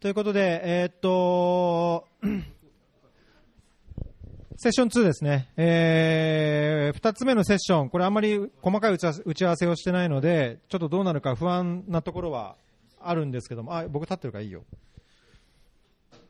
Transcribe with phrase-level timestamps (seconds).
[0.00, 2.06] ということで、えーっと、
[4.56, 5.48] セッション2ですね。
[5.56, 12.54] えー、二つ目のセッション、これあんまり細かい打ち合わせをしてないので、ちょっとどうなるか不安なところは
[13.00, 14.62] あるんですけども、あ、僕立ってるからいいよ。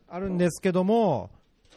[0.08, 1.28] あるんですけども、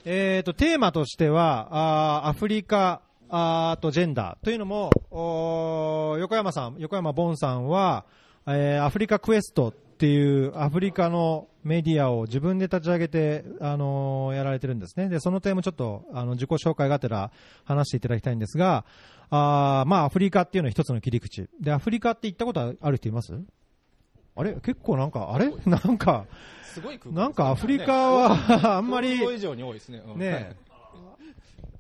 [0.06, 8.06] えーと、テーマとしては、あアフリカ、あーとジェンダーというのも、横山さん、横山ボンさんは、
[8.48, 15.10] えーアフリカクエストっていうアフリカのメディアを自分で立ち上げて、あのーやられてるんですね。
[15.10, 17.32] で、その点もちょっと、あの、自己紹介がてら
[17.66, 18.84] 話していただきたいんですが、
[19.30, 21.48] あーまあ、アフリカっていうのは一つの切り口。
[21.60, 23.40] で、アフリカって行ったことある人います？
[24.36, 24.54] あれ？
[24.54, 25.54] 結構なんか、あれ？
[25.68, 26.26] なんか、
[27.12, 30.02] なんかアフリカは、あんまり、想像以上に多いですね。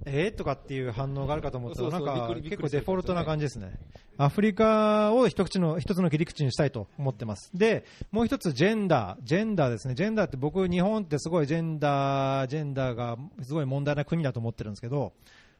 [0.05, 3.73] えーとかっていう反応があるかと思ったら、なんか結構デフォルトな感じですね。
[4.17, 7.51] アフリカを一口の、一つの切り口にしたいと思ってます。
[7.53, 9.95] で、もう一つジェンダー、ジェンダーですね。
[9.95, 15.13] ジェンダーって僕、日本ってすごいジェンダー、ジェンダーがすごい問題な国だと思ってるんですけど、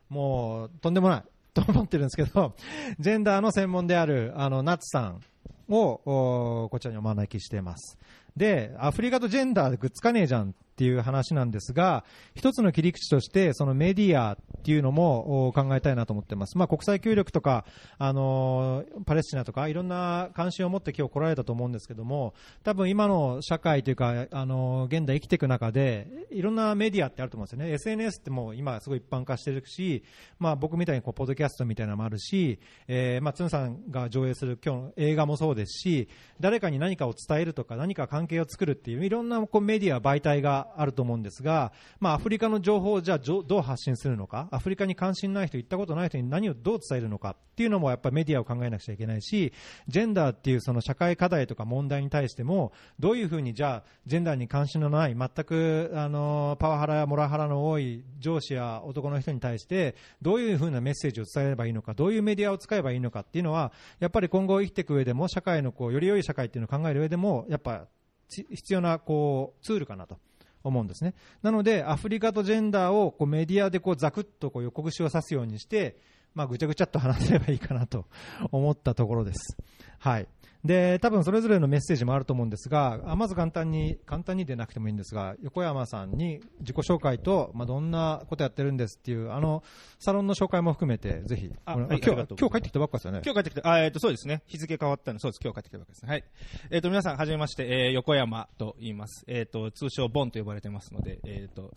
[0.10, 1.24] もう、とんでもない。
[1.54, 2.56] と思ってるんですけど、
[3.00, 5.22] ジェンダーの専門である、あの、ナツさん
[5.70, 7.98] を、おこちらにお招きしています。
[8.38, 16.58] で、アフリカとジェンダーでくっつかねえじゃんっていう話なんですが、一つの切り口として、そのメディアっていうのも考えたいなと思ってます。
[16.58, 17.66] まあ、国際協力とか、
[17.98, 27.74] あのーパレスチナとか、いろんな関心を持って今日来られたと思うんですけども、多分今の社会というか、あのー現代生きていく中で、いろんなメディアってあると思うんですよね。
[27.74, 30.04] SNS ってもう今すごい一般化してるし、
[30.40, 36.08] まあ、僕みたいにこう、ポッドキャストみたいなのもあるし、えーまあ、つんさんが上映する今日の映画もそうですし、
[36.40, 49.54] 誰かに何かを伝えるとか、何か関係を作るっていう、いろんなこうメディア、媒体があると思うんですが、まあ、アフリカの情報をじゃあどう発信するのか、アフリカに関心ない人、行ったことない人に何をどう伝えるのかっていうのもやっぱりメディアを考えなくちゃいけないし、
[49.88, 67.88] ジェンダーっていうその社会課題とか問題に対しても、どういうふうにじゃあ、ジェンダーに関心のない、全くあのパワハラやモラハラの多い上司や男の人に対して、どういうふうなメッセージを伝えればいいのか、どういうメディアを使えばいいのかっていうのは、やっぱり今後生きていく上でも、社会のこうより良い社会っていうのを考える上でも、やっぱ
[68.30, 70.18] 必要なこうツールかなと。
[70.64, 71.14] 思うんですね。
[71.42, 75.98] なので、アフリカとジェンダーをこうメディアでこうザクッとこう横串を刺すようにして、
[76.34, 78.06] まあ、ぐちゃぐちゃっと話せればいいかなと
[78.52, 79.58] 思ったところです。
[80.00, 80.28] はい。
[80.64, 89.64] で、多分それぞれのメッセージもあると思うんですが、あまず簡単に、簡単にでなくてもいいんですが、横山さんに自己紹介と、まあ、どんなことやってるんですっていう、あの、
[90.00, 91.52] サロンの紹介も含めて、ぜひ。
[91.66, 93.22] あはいありがとうございます今日帰ってきたばっかですよね。
[93.26, 94.44] 今日帰ってきて、あ、えっ、と、そうですね。
[94.46, 95.40] 日付変わったの、そうです。
[95.44, 96.12] 今日帰ってきたばっかですね。
[96.12, 96.24] はい。
[96.70, 99.24] えっ、と、皆さん、はじめまして、えー横山と言います。
[99.28, 101.72] えっ、と、通称、ボンと呼ばれてますので、えっ、と、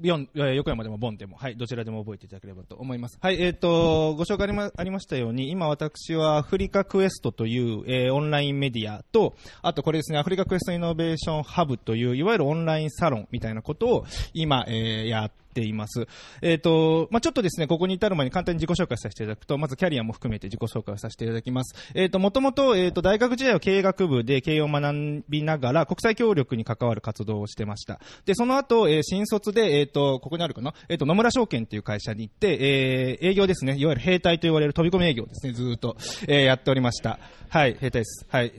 [0.00, 3.18] 横山でもボンでも、はい、どちらでも覚えていただければと思います。
[3.20, 16.06] はい、えっ、と、ご紹介ありまありましたように、今私はアフリカクエストという、えーオンラインメディアと、あとこれですね、アフリカクエストイノベーションハブという、いわゆるオンラインサロンみたいなことを今、えーやっています。
[16.40, 21.74] えっ、と、まあちょっとですね、ここに至る前に簡単に自己紹介させていただくと、まずキャリアも含めて自己紹介をさせていただきます。
[21.94, 28.00] えっ、と、もともと、えっ、と、大学時代は経営学部で経営を学びながら、国際協力に関わる活動をしてました。
[28.24, 30.74] で、その後、えー新卒で、えっ、と、ここにあるかな？
[30.88, 35.96] えっ、と、野村証券っていう会社に行って、えー営業ですね、いわゆる兵隊と言われる飛び込み営業ですね、ずっと、
[36.28, 37.18] えーやっておりました。
[37.48, 38.26] はい、兵隊です。
[38.28, 38.52] はい。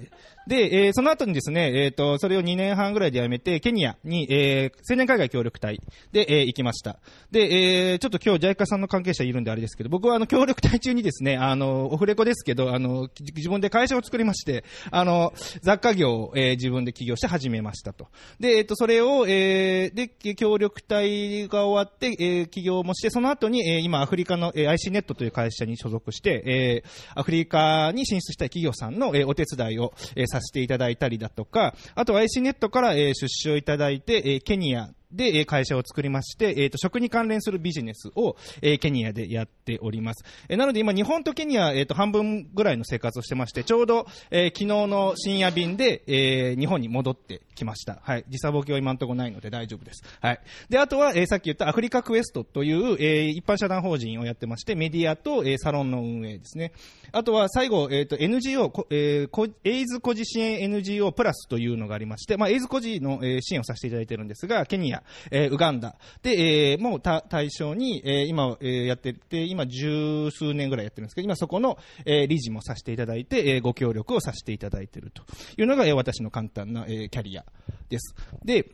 [0.47, 5.79] で、えーその後にですね、えっ、と、それを2年半ぐらいで辞めて、ケニアに、えー青年海外協力隊
[6.11, 6.99] で、えー行きました。
[7.31, 18.07] で、えーちょっと今日、ジャイカさんの関係者いるんであれですけど、僕はあの、協力隊中にですね、あの、オフレコですけど、あの、自分で会社を作りまして、あの、雑貨業を、えー自分で起業して始めましたと。
[18.39, 40.23] で、えっ、と、それを、えーで、協力隊が終わって、えー起業もして、その後に、えー今、アフリカの、えー IC ネットという会社に所属して、えーアフリカに進出した企業さんの、えーお手伝いを、えーさせていただいたりだとか、あと IC ネットから、え出資をいただいて、えケニアで、えー会社を作りまして、えっ、と、食に関連するビジネスを、えーケニアでやっております。
[40.49, 47.99] えーなので今、日本とケニア、えっ、と、半分ぐらいの生活をしてまして、ちょうど、えー昨日の深夜便で、えー日本に戻ってきました。
[48.03, 48.25] はい。
[48.29, 50.03] 時差ボケは今のところないので大丈夫です。
[50.21, 50.39] はい。
[50.69, 56.71] で、あとは、えーさっき言ったアフリカクエストという、えー一般社団法人をやってまして、メディアと、えーサロンの運営ですね。
[57.11, 66.31] あとは最後、えっ、と、NGO、えーエイズ孤児支援 NGO プラスというのがありまして、まあ、エイズ孤児の、えー支援をさせていただいてるんですが、ケニア、えーウガンダで、
[66.71, 75.23] えーもう対象に、えー今、えーやってて、今十数年ぐらいやってるんですけど、今そこの、えー理事もさせていただいて、えーご協力をさせていただいてると
[75.57, 77.45] いうのが、えー私の簡単な、えーキャリア
[77.89, 78.15] です。
[78.43, 78.65] で、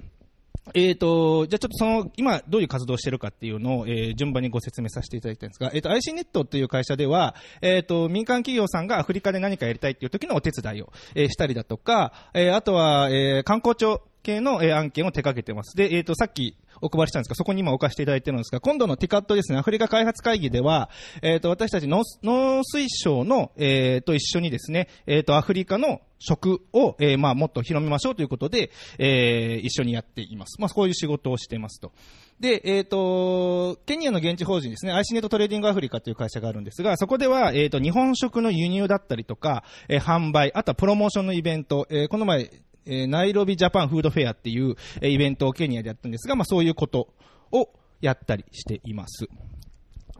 [0.73, 15.75] えー、と、じゃあちょっとその、今どういう活動をしてるかっていうのを、えー順番にご説明させていただきたいんですが、えー、と、IC ネットという会社では、えー、と、民間企業さんがアフリカで何かやりたいっていう時のお手伝いを、えーしたりだとか、えーあとは、えー観光庁系の、え案件を手掛けてます。
[15.75, 20.89] で、えっ、と、さっきお配りしたんですが、そこに今置かせていただいてるんですが、今度の TICAD ですね、アフリカ開発会議では、
[21.21, 30.60] えっ、と、私たち農農水省の、えっ、と、一緒にですね、えっ、と、アフリカの食を、えーまあ、もっと広めましょうということで、えー一緒にやっています。
[30.60, 31.92] まあ、こういう仕事をしていますと。
[32.39, 42.50] で、えっ、と、ケニアの現地法人ですね、アイシネットトレーディングアフリカという会社があるんですが、そこでは、えっ、と、日本食の輸入だったりとか、え販売、あとはプロモーションのイベント、えこの前、
[42.85, 47.09] えーナイロビジャパンフードフェアっていう、えーイベントをケニアでやったんですが、まあ、そういうこと
[47.51, 47.69] を
[48.01, 49.27] やったりしています。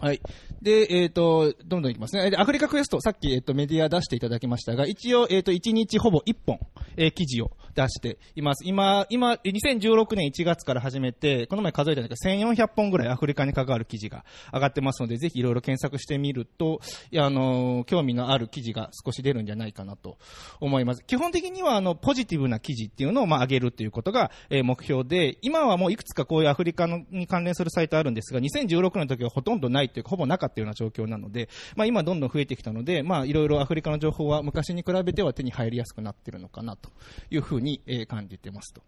[0.02, 0.22] はい。
[0.62, 2.32] で、えっ、と、どんどんいきますね。
[2.38, 6.60] アフリカクエスト、さっき、えっ、と、メディア出していただきましたが、一応、えっ、と、1日ほぼ1本、
[6.96, 8.64] えー記事を出しています。
[8.66, 16.80] 今、今、2016年1月から始めて、この前数えたんですけど、1400本ぐらいアフリカに関わる記事が上がってますので、ぜひいろいろ検索してみると、
[17.12, 20.18] いや、あの興味のある記事が少し出るんじゃないかなと
[20.60, 21.04] 思います。
[21.06, 36.90] 基本的には、あの、ポジティブな記事っていうのを、まあ、上げるということが、えー目標で、今はもういくつかこういうアフリカのに関連するサイトあるんですが、2016年の時はほとんどないというか、ほぼなかったような状況なので、まあ、今どんどん増えてきたので、ま、いろいろアフリカの情報は昔に比べては手に入りやすくなっているのかなと
[37.30, 38.82] いうふうに、え感じてますと。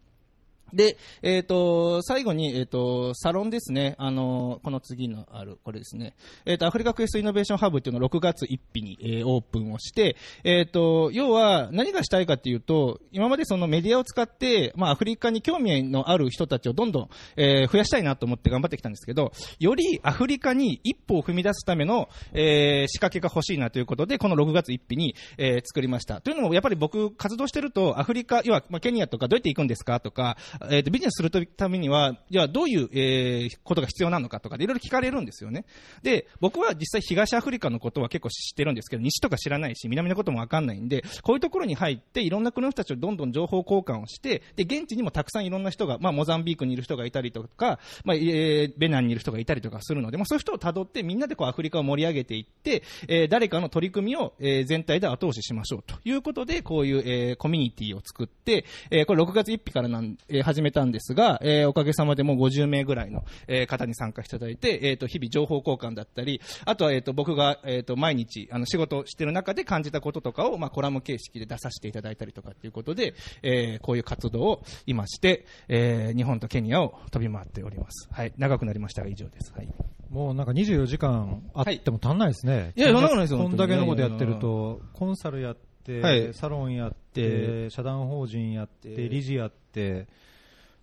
[0.73, 3.95] で、えっ、と、最後に、えっ、と、サロンですね。
[3.97, 6.13] あの、この次のある、これですね。
[6.45, 26.21] えっ、と、アフリカクエストイノベーションハブっていうのを6月1日に、えーオープンをして、えっ、と、要は何がしたいかっていうと、今までそのメディアを使って、まあ、アフリカに興味のある人たちをどんどん、えー増やしたいなと思って頑張ってきたんですけど、よりアフリカに一歩を踏み出すための、えー仕掛けが欲しいなということで、この6月1日に、えー作りました。
[26.21, 30.37] というのも、やっぱり僕、活動してると、アフリカ、要は、まあ、ケニアとかどうやって行くんですかとか、
[30.69, 35.65] えーとビジネスするためには、じゃあどういう、えーことが必要なのかとかで、いろいろ聞かれるんですよね。
[36.03, 73.13] で、僕は実際東アフリカのことは結構知ってるんですけど、西とか知らないし、南のこともわかんないんで、こういうところに入って、いろんな国の人たちとどんどん情報交換をして、で、現地にもたくさんいろんな人が、まあ、モザンビークにいる人がいたりとか、まあ、えーベナンにいる人がいたりとかするので、まあ、そういう人を辿って、みんなでこうアフリカを盛り上げていって、えー誰かの取り組みを、えー全体で後押ししましょうということで、こういう、えーコミュニティを作って、えーこれ6月1日からなん、えー始めたんですが、えーおかげさまでもう50名ぐらいの、えー方に参加していただいて、えーと、日々情報交換だったり、あとは、えーと、僕が、えーと、毎日、あの、仕事をしてる中で感じたこととかを、まあ、コラム形式で出させていただいたりとかっていうことで、
[73.43, 78.09] えーこういう活動を今して、えー日本とケニアを飛び回っております。
[78.11, 78.33] はい。
[78.37, 79.53] 長くなりましたが以上です。
[79.53, 79.67] はい。
[80.09, 82.73] もうなんか24時間あっても足んないですね。
[82.75, 87.29] いやいやそんなことないですよこんだけのことやってるいと、コンサルやって、はいサロンやって、
[87.65, 90.07] で社団法人やって、で理事やって、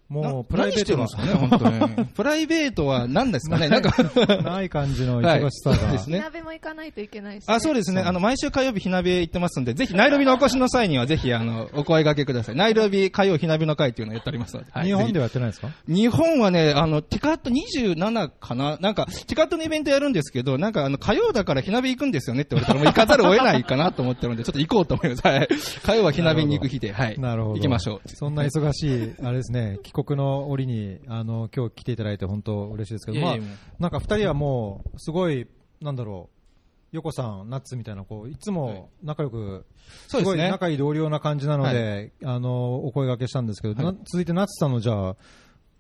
[0.09, 1.69] もなうプライベートですかね、本当
[2.03, 2.07] に。
[2.07, 3.91] プライベートは何ですかね、 なんか。
[4.03, 5.77] がない感じの忙しさが。
[5.77, 8.01] はいですね鍋も行かないといけないし、あ、そうですね。
[8.03, 12.57] あの、毎週火曜日、ひなびへ行ってますんで、ぜひ、ナイロビのお越しの際には、ぜひ、あの、お声掛けください。
[12.57, 14.71] ナイロビ火曜ひなびの会っていうのをやっておりますので。
[14.73, 15.69] はい日本でぜはやってないですか？
[15.87, 18.79] ひ日本はね、あの、ティカット27かな？
[18.81, 25.27] なんか、ティカットのイベントやるんですけど、なんか、あの、火曜だからひなび行くんですよねって言われたら、もう行かざるを得ないかなと思ってるんで、ちょっと行こうと思います。
[25.27, 25.49] はい。
[25.85, 27.19] 火曜はひなびに行く日で、はい。
[27.19, 27.55] なるほど。
[27.57, 28.09] 行きましょう。
[28.09, 33.37] そんな忙しい、あれですね、帰国の折に、あの、今日来ていただいて本当嬉しいですけど、まあ
[33.79, 35.47] なんか二人はもう、すごい、
[35.81, 36.39] なんだろう、
[36.93, 39.67] 横さん、ナッツみたいな、こう、いつも仲良く、
[40.07, 45.17] そうですねごい仲いい同僚な感じなので、あの、お声掛けしたんですけど、はいな続いてナッツさんのじゃあ、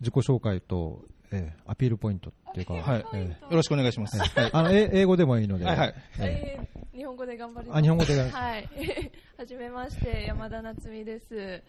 [0.00, 3.04] 自己紹介と、えーアピールポイントっていうか、はい。
[3.12, 4.18] えよろしくお願いします。
[4.18, 4.50] はい。
[4.50, 7.78] あの、え英語でもいいので、はいはいええー日本語で頑張ります。
[7.78, 8.68] あ日本語ではい。
[9.38, 11.62] はじめまして、山田夏美です。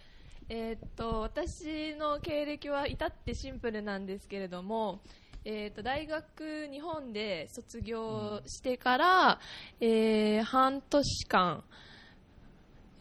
[0.52, 5.00] えーっと、私の経歴は至ってシンプルなんですけれども、
[5.46, 9.40] えーっと、大学日本で卒業してから、
[9.80, 11.64] えー半年間、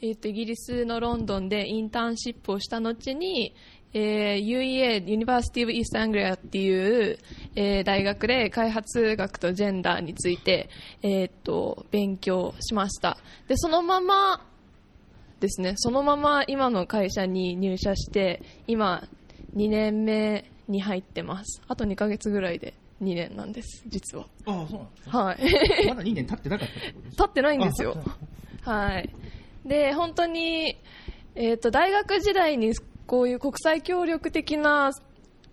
[0.03, 3.55] えーっと、イギリスのロンドンでインターンシップをした後に、
[3.95, 7.19] えー UEA、University of East Anglia っていう、
[7.57, 10.69] えー大学で開発学とジェンダーについて、
[11.03, 13.17] えーっと、勉強しました。
[13.49, 14.48] で、そのまま
[15.41, 19.05] ですね、そのまま今の会社に入社して、今、
[19.57, 21.63] 2年目に入ってます。
[21.69, 24.27] あと2ヶ月ぐらいで2年なんです、実は。
[24.47, 25.89] あそうなんですはい。
[25.89, 27.97] まだ2年経ってなかったってことです立ってないんですよ
[28.65, 28.71] あ。
[28.71, 29.11] はい。
[29.65, 30.77] で、本当に、
[31.35, 32.75] えっ、と、大学時代に
[33.07, 34.93] こういう国際協力的な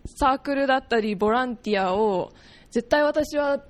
[0.06, 2.34] サークルだったり、ボランティアを、
[2.72, 3.63] 絶対私は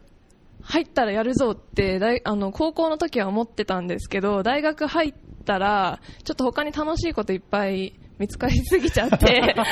[0.62, 5.14] 入ったらやるぞって、大あの、高校の時は思ってたんですけど、大学入っ
[5.46, 9.56] たら、ちょっと他に楽しいこといっぱい見つかりすぎちゃって。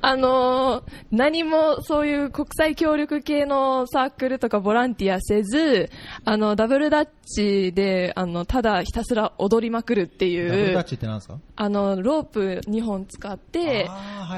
[0.00, 5.90] あのー何もそういう国際協力系のサークルとかボランティアせず、
[6.24, 11.38] あの、ダブルダッチで、あの、ただひたすら踊りまくるっていう、ダブルダッチってなんですか？
[11.56, 13.88] あの、ロープ2本使って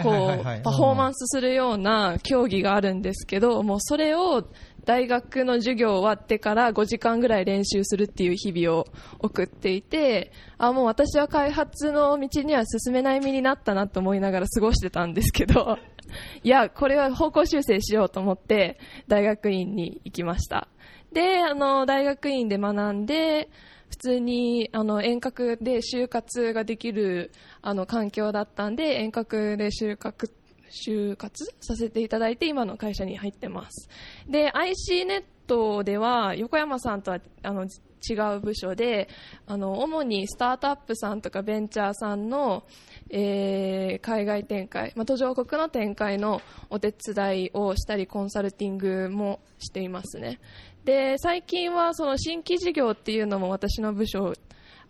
[0.02, 4.44] こうパフォーマンスするような競技があるんですけど、もうそれを
[4.84, 8.86] 大学の授業終わってから5時間ぐらい練習するっていう日々を
[9.18, 15.78] 送っていて、あ、もう私は開発の道には進めない身になったなと思いながら過ごしてたんですけど、
[16.42, 20.68] いや、これは方向修正しようと思って大学院に行きました。
[21.12, 23.48] で、あの、大学院で学んで、
[23.90, 27.30] 普通にあの遠隔で就活ができる
[27.62, 30.34] あの環境だったんで遠隔で就活
[30.74, 33.88] 就活させていただいて今の会社に入ってます。
[34.28, 37.66] で IC ネットでは横山さんとはあの
[38.06, 39.08] 違う部署で
[39.46, 42.64] あの主にスタートアップさんとかベンチャーさんの、
[43.10, 50.40] えー海外展開、まあ、途上国の展開のお手伝いをしたりコンサルティングもしていますね。
[50.84, 54.34] で最近はその新規事業っていうのも私の部署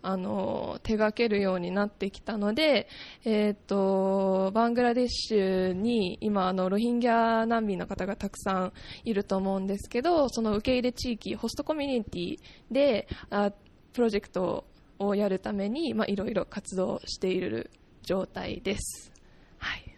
[0.01, 2.87] あの手掛けるようになってきたので、
[3.23, 8.73] えー、とバングラデシュに今あのロヒンギャ難民の方がたくさん
[9.03, 12.37] いると思うんですけどその受け入れ地域ホストコミュニティ
[12.71, 13.51] であ
[13.93, 14.65] プロジェクト
[14.99, 17.71] をやるためにまあいろいろ活動している
[18.03, 19.11] 状態です。
[19.57, 19.95] はい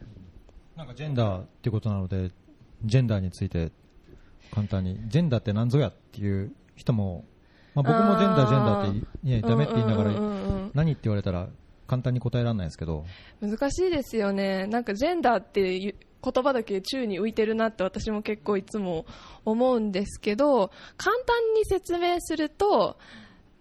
[0.77, 2.31] なんかジェンダーっていうことなので、
[2.85, 3.71] ジェンダーについて
[4.51, 7.25] 簡単に、ジェンダーって何ぞやっていう人も、
[7.77, 10.12] まあ、僕もジェンダー、ジェンダーってね、ダメって言いながら
[10.74, 11.48] 何って言われたら
[11.86, 13.05] 簡単に答えられないですけど、
[13.39, 15.93] 難しいですよね、なんかジェンダーって言
[16.43, 19.05] 葉だけ宙に浮いてるなって私も結構いつも
[19.46, 22.98] 思うんですけど簡単に説明すると、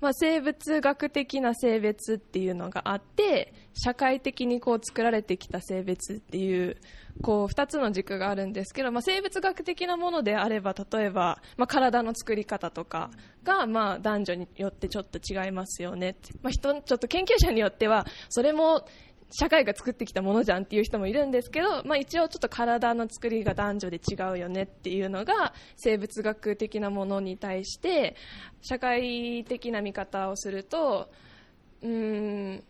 [0.01, 6.79] まあ、生物学的な性別っていうのがあって社会的にこう作られてきた性別っていう
[7.23, 13.11] こう2つの軸があるんですけど、まあ、生物学的なものであれば例えば、まあ、体の作り方とか
[13.45, 18.87] が、まあ、男女によってちょっと違いますよねって、まあ、人ちょっと研究者によってはそれも
[19.31, 28.17] 社会が作ってきたものじゃんっていう人もいるんですけど、まあ、一応ちょっと体の作りが男女で違うよねっていうのが生物学的なものに対して
[28.63, 31.11] 社会的な見方をすると
[31.83, 32.65] うーん、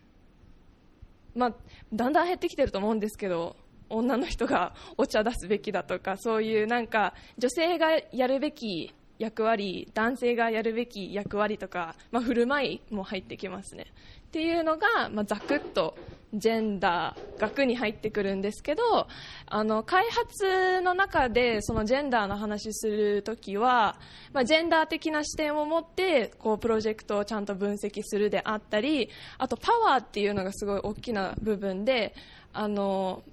[1.37, 1.53] まあ、
[1.93, 3.55] だんだん減ってきてると思うんですけど
[3.89, 13.87] 女の人がお茶出すべきだとかそういうなんか女性がやるべき役割男性がやるべき役割とか、まあ、振る舞いも入ってきますね。
[14.27, 15.95] っていうのが、まあ、ざくっと
[16.33, 19.07] ジェンダー学に入ってくるんですけど
[19.45, 23.97] あの開発の中でそのジェンダーの話するときは、
[24.33, 32.13] まあ、ジェンダー的な視点を持ってこうプロジェクトをちゃんと分析するであったりあとパワーっていうのがすごい大きな部分で
[32.51, 33.23] あの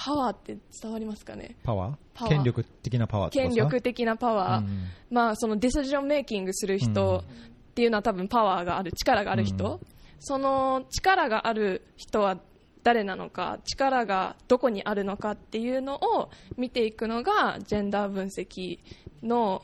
[0.00, 1.56] パワーって伝わりますかね？
[1.64, 2.28] パワー？
[2.28, 9.80] 権力的なパワー権力的なパワー、うんまあ、そのディシジョンメイキングする人っていうのは多分パワーがある力がある人、うん。
[10.20, 12.38] その力がある人は
[12.84, 18.78] 誰なのか力がどこにあるのかっていうのを見ていくのがジェンダー分析
[19.22, 19.62] の、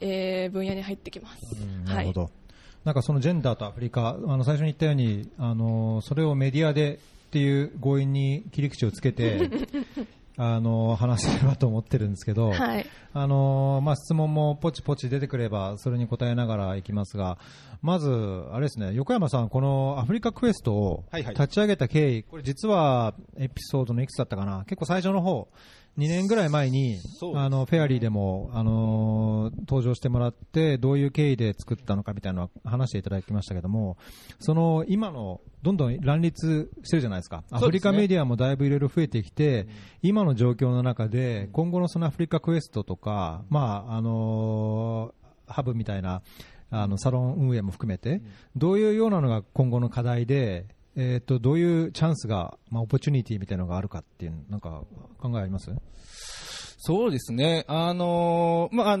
[0.00, 1.62] えー分野に入ってきます。
[1.62, 2.30] うんなるほど、
[2.84, 6.98] なんかそのジェンダーとアフリカ、あの最初に言ったように、あのそれをメディアで
[7.34, 9.50] っていう強引に切り口をつけて、
[10.38, 17.38] あの話せればと思ってるんですけど、はい、はいあのまあ、質問もポチポチ出てくれば、それに答えながらいきますが、
[17.82, 18.08] まず、
[18.52, 21.34] あれですね、横山さん、このアフリカクエストをはいはい。
[21.34, 25.48] 立ち上げた経緯、これ実はエピソードのいくつだったかな、結構最初の方、
[25.96, 26.98] 2年ぐらい前に、
[27.34, 33.96] あの、フェアリーでも、あの登場してもらって、どういう経緯で作ったのかみたいなのは話していただきましたけども、
[34.40, 37.44] その、今の、どんどん乱立してるじゃないですか。
[37.50, 39.68] アフリカメディアもだいぶいろいろ増えてきて、
[40.02, 45.14] 今の状況の中で、今後のそのアフリカクエストとか、まあ、あの
[45.46, 46.22] ハブみたいな、
[46.70, 48.20] あの、サロン運営も含めて、
[48.56, 54.84] どういうようなのが今後の課題で、えっ、と、どういうチャンスが、まあ、オポチュニティみたいなのがあるかっていう、なんか、
[55.18, 55.70] 考えあります？
[56.78, 57.64] そうですね。
[57.66, 58.98] あのーまあ、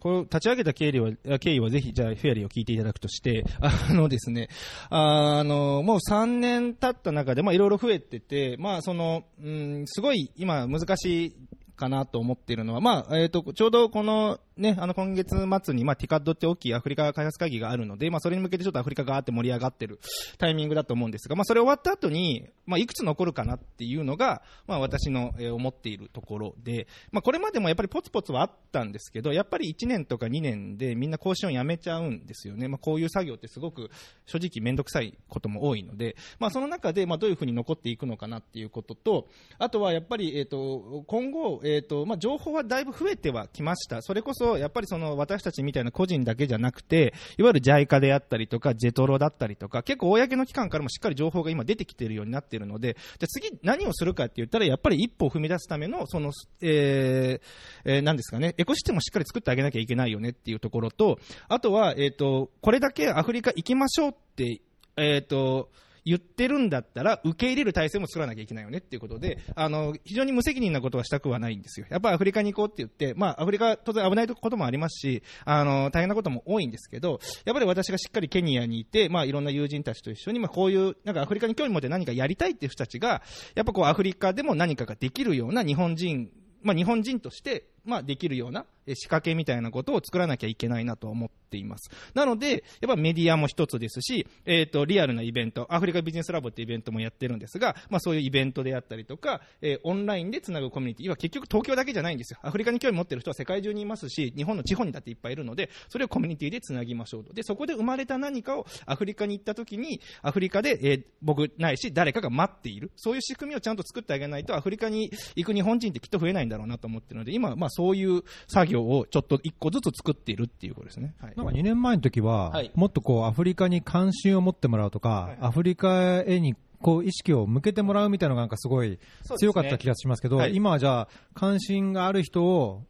[0.00, 4.48] これ立ち上げた経緯は、経緯はぜひ、じゃあ、フェアリーを聞いていただくとして、あのですね、
[4.90, 11.36] あの、もう3年経った中で、まあ、いろいろ増えてて、まあ、その、うん、すごい今難しい
[11.78, 20.00] かなと思っているのは、まあ、えっ、と、ちょうどこの、ね、あの、今月末に、まあ、ティカッドって大きいアフリカ開発会議があるので、まあ、それに向けてちょっとアフリカがあって盛り上がってる
[20.38, 32.68] タイミングだと思うんですが、まあ、それ終わった後に、まあ、いくつ残るかなっていうのが、まあ、私の、えー思っているところで、まあ、これまでもやっぱりポツポツはあったんですけど、やっぱり1年とか2年でみんな更新をやめちゃうんですよね。
[32.68, 33.90] まあ、こういう作業ってすごく
[34.26, 44.02] 正直めんどくさいことも多いので、まあ、その中で、まあ、どういうふうに残っていくのかなっていうことと、あとはやっぱり、えっ、と、今後、っ、と、まあ、情報はだいぶ増えてはきました。
[44.02, 64.60] それこそ、やっぱりその私たちみたいな個人だけじゃなくて、いわゆる JICA であったりとか、ジェトロだったりとか、結構公の機関からもしっかり情報が今出てきているようになっているので、じゃ次何をするかって言ったら、やっぱり一歩を踏み出すための、その、えーえー、なんですかね、エコシステムをしっかり作ってあげなきゃいけないよねっていうところと、あとは、えっ、と、これだけアフリカ行きましょうって、
[64.96, 65.70] えっ、と、
[66.08, 71.86] 言ってるんだったら、受け入れる体制も作らなきゃいけないよねっていうことで、あの、非常に無責任なことはしたくはないんですよ。
[71.90, 83.22] やっぱアフリカに行こうって言って、まあ、アフリカ当然危ないこともありますし、あの、大変なことも多いんですけど、やっぱり私がしっかりケニアにいて、まあ、いろんな友人たちと一緒に、まあ、こういう、なんかアフリカに興味持って何かやりたいっていう人たちが、
[83.54, 86.30] やっぱこう、アフリカでも何かができるような日本人、
[86.62, 91.90] まあ、日本人として、まあ、できるような仕掛けみたいなことを作らなきゃいけないなと思っています。
[92.14, 102.38] なので、やっぱメディアも一つですし、えっ、と、リアルなイベント、アフリカビジネスラボってイベントもやってるんですが、まあそういうイベントであったりとか、えーオンラインでつなぐコミュニティ、要は結局東京だけじゃないんですよ。
[102.42, 107.32] アフリカに興味持ってる人は世界中にいますし、日本の地方にだっていっぱいいるので、それをコミュニティでつなぎましょうと。
[107.32, 112.90] で、そこで生まれた何かをアフリカに行った時に、アフリカで、えー僕ないし誰かが待っている。
[112.96, 121.14] そういう仕組みをちゃんと作ってあげないと、アフリカに行く日本人ってきっと増えないんだろうなと思ってるので、今、まあそういう作業をちょっと一個ずつ作っているっていうことですね。
[121.20, 121.32] はい。
[121.36, 128.98] なんか2年前の時は、はいもっとこうアフリカに関心を持ってもらうとか、はいアフリカへにこう意識を向けてもらうみたいなのがなんかすごい
[129.38, 132.82] 強かった気がしますけど、はい今はじゃあ関心がある人を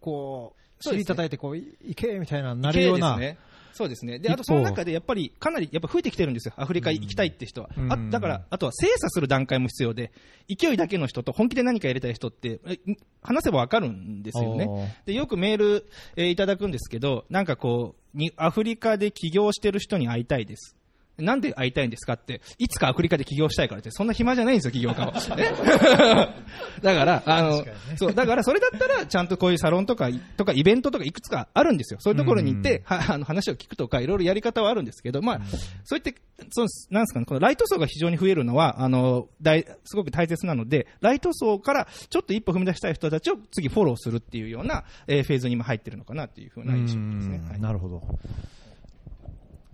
[0.00, 3.38] こう尻叩いてこうい行けみたいななるような、ですね。
[3.72, 4.18] そうですね。
[4.18, 6.54] で、あとその中でやっぱりかなりやっぱ増えてきてるんですよ。
[6.56, 7.70] アフリカ行きたいって人は。
[7.76, 10.12] うんあだから、あとは精査する段階も必要で、
[10.48, 12.78] 勢いだけの人と本気で何かやりたい人って、え
[13.22, 14.96] 話せばわかるんですよね。
[15.06, 15.86] で、よくメール、
[16.16, 20.76] えーいただくんですけど、なんかこう、にアフリカで起業してる人に会いたいです。
[21.18, 25.12] なんで会いたいんですかって、いつかアフリカで起業したいからって、そんな暇じゃないんですよ、起業家は。
[25.38, 26.32] え？
[26.82, 27.64] だから、あの、
[27.96, 32.00] そう、だからそれだったら、ちゃんとこういうサロンとか、とかイベントとかいくつかあるんですよ。
[32.00, 35.40] そういうところに行って、はあの話を聞くとか、いろいろやり方はあるんですけど、まあ、
[35.84, 36.14] そういって、
[36.50, 47.36] そうなんですかね、このライト層が非常に増えるのは、あの、大、すごく大切なので、ライト層からちょっと一歩踏み出したい人たちを次フォローするっていうような、えーフェーズに今入ってるのかなっていうふうな印象ですね。
[47.36, 48.02] うんはいなるほど。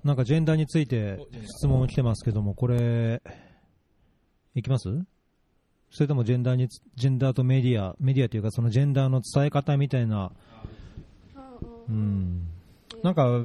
[0.05, 3.23] なんかジェンダーについて質問来てますけども、これ、
[4.55, 4.89] いきます？
[5.91, 10.33] それともジェンダーにつ、ジェンダーとメディア、メディアというかそのジェンダーの伝え方みたいな、
[11.89, 12.47] うん。
[13.03, 13.45] なんか、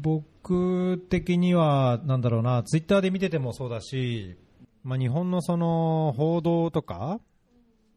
[0.00, 4.36] 僕的には、なんだろうな、ツイッターで見ててもそうだし、
[4.84, 7.20] まあ、日本のその報道とか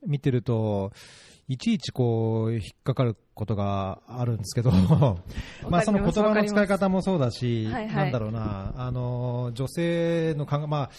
[0.06, 0.92] 見てると、
[1.48, 4.72] いちいちこう引っかかることがあるんですけど、
[5.70, 10.90] まあその言葉の使い方もそうだし、なんだろうな、あの女性の考え、まあ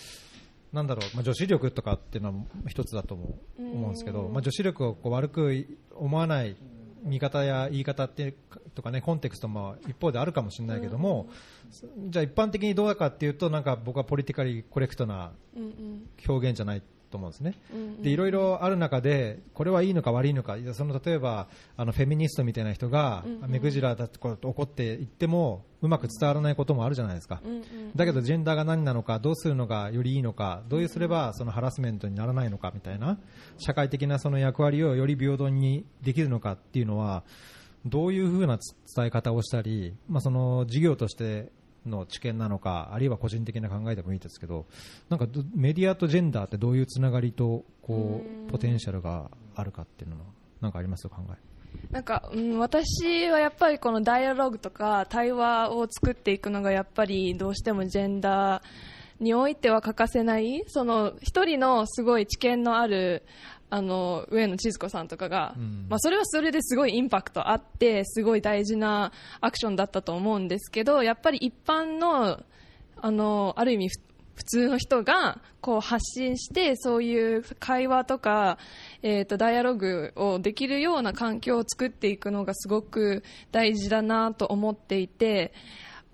[0.72, 2.35] なんだろう、まあ、女子力とかっていうのは
[2.68, 6.56] 一つだと思う思うんですけど、まあ、女子力をこう悪く思わない
[7.02, 8.35] 見方や言い方って
[8.74, 11.28] とかねコンテクストも一方であるかもしれないけども、
[12.09, 15.32] じゃあ一般的にどうだかっていうとなんか僕はポリティカリーコレクトな
[16.28, 16.82] 表現じゃない
[17.16, 17.55] と思うんですね。
[17.72, 18.02] うんうん。
[18.02, 20.57] でいろいろある中でこれはいいのか悪いのか。
[20.74, 27.40] その例えばあのフェミニストみたいな人が目くじらだって怒って言ってもうまく伝わらないこともあるじゃないですか。
[27.44, 27.62] うんうん。
[27.96, 33.18] だけどジェンダーが何なのかどうするのがよりいいのかどういうすればそのハラスメントにならないのかみたいな。
[33.59, 37.24] 社会的なその役割をより平等にできるのかっていうのは
[37.87, 38.59] どういうふうな
[38.94, 41.50] 伝え方をしたり、まあ、その事業として
[41.88, 44.66] の知見なのかあるいは個人的な考えでもいいですけど
[45.09, 50.22] なんかどメディアとジェンダーってどういうつながりとこうポテンシャルがあるかっていうのは
[50.61, 51.09] なんかあります？
[51.09, 51.92] 考え。
[51.92, 63.25] なんか、うん、私はやっぱりこのダイアログとか対話を作っていくのがやっぱりどうしてもジェンダーにおいては欠かせないその一人のすごい知見のある
[63.68, 65.87] あの上野千鶴子さんとかが、うん。
[65.88, 72.40] まあ、それはそれですごいインパクトあってすごい大事なアクションだったと思うんですけどやっぱり一般の
[72.98, 78.59] あのある意味ふ普通の人がこう発信してそういう会話とか、
[79.02, 85.55] えー、とダイアログをできるような環境を作っていくのがすごく大事だなと思っていて、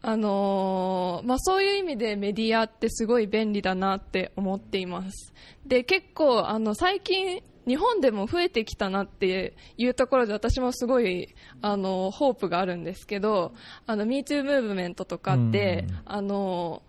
[0.03, 5.33] あのーまあ、そういう意味でメディアってすごい便利だなって思っています
[5.65, 13.55] で結構あの最近日本でも増えてきたなっていうところで私もすごいあのホープがあるんですけど
[13.87, 16.83] あの MeToo ムーブメントとかって、うんあの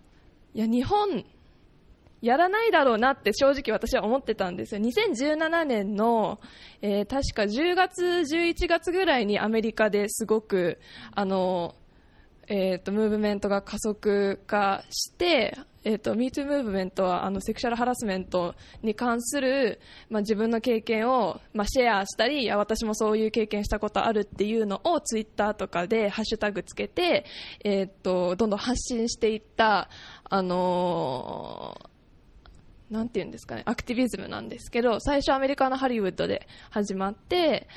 [0.56, 1.24] いや日本
[2.24, 4.80] やらないだろうなって正直私は思ってたんですよ。
[4.80, 6.40] 2017年の、
[6.80, 10.78] えー確か10月、11月ぐらいにアメリカですごく、
[11.14, 11.74] あの、
[12.48, 27.24] えっ、と、ムーブメントが加速化して、えっ、と、MeToo ムーブメントは、あの、セクシャルハラスメントに関する、まあ、自分の経験を、まあ、シェアしたり、私もそういう経験したことあるっていうのを、ツイッターとかでハッシュタグつけて、
[27.64, 29.88] えっ、と、どんどん発信していった、
[30.24, 31.93] あのー
[32.90, 37.68] なんていうんですかね、アクティビズムなんですけど、最初アメリカのハリウッドで始まって、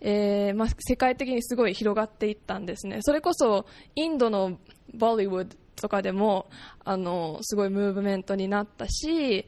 [0.00, 2.98] えーまあ、世界的にすごい広がっていったんですね。
[3.00, 4.58] それこそ、インドの
[4.94, 6.50] ボリウッドとかでも、
[6.84, 9.46] あの、すごいムーブメントになったし、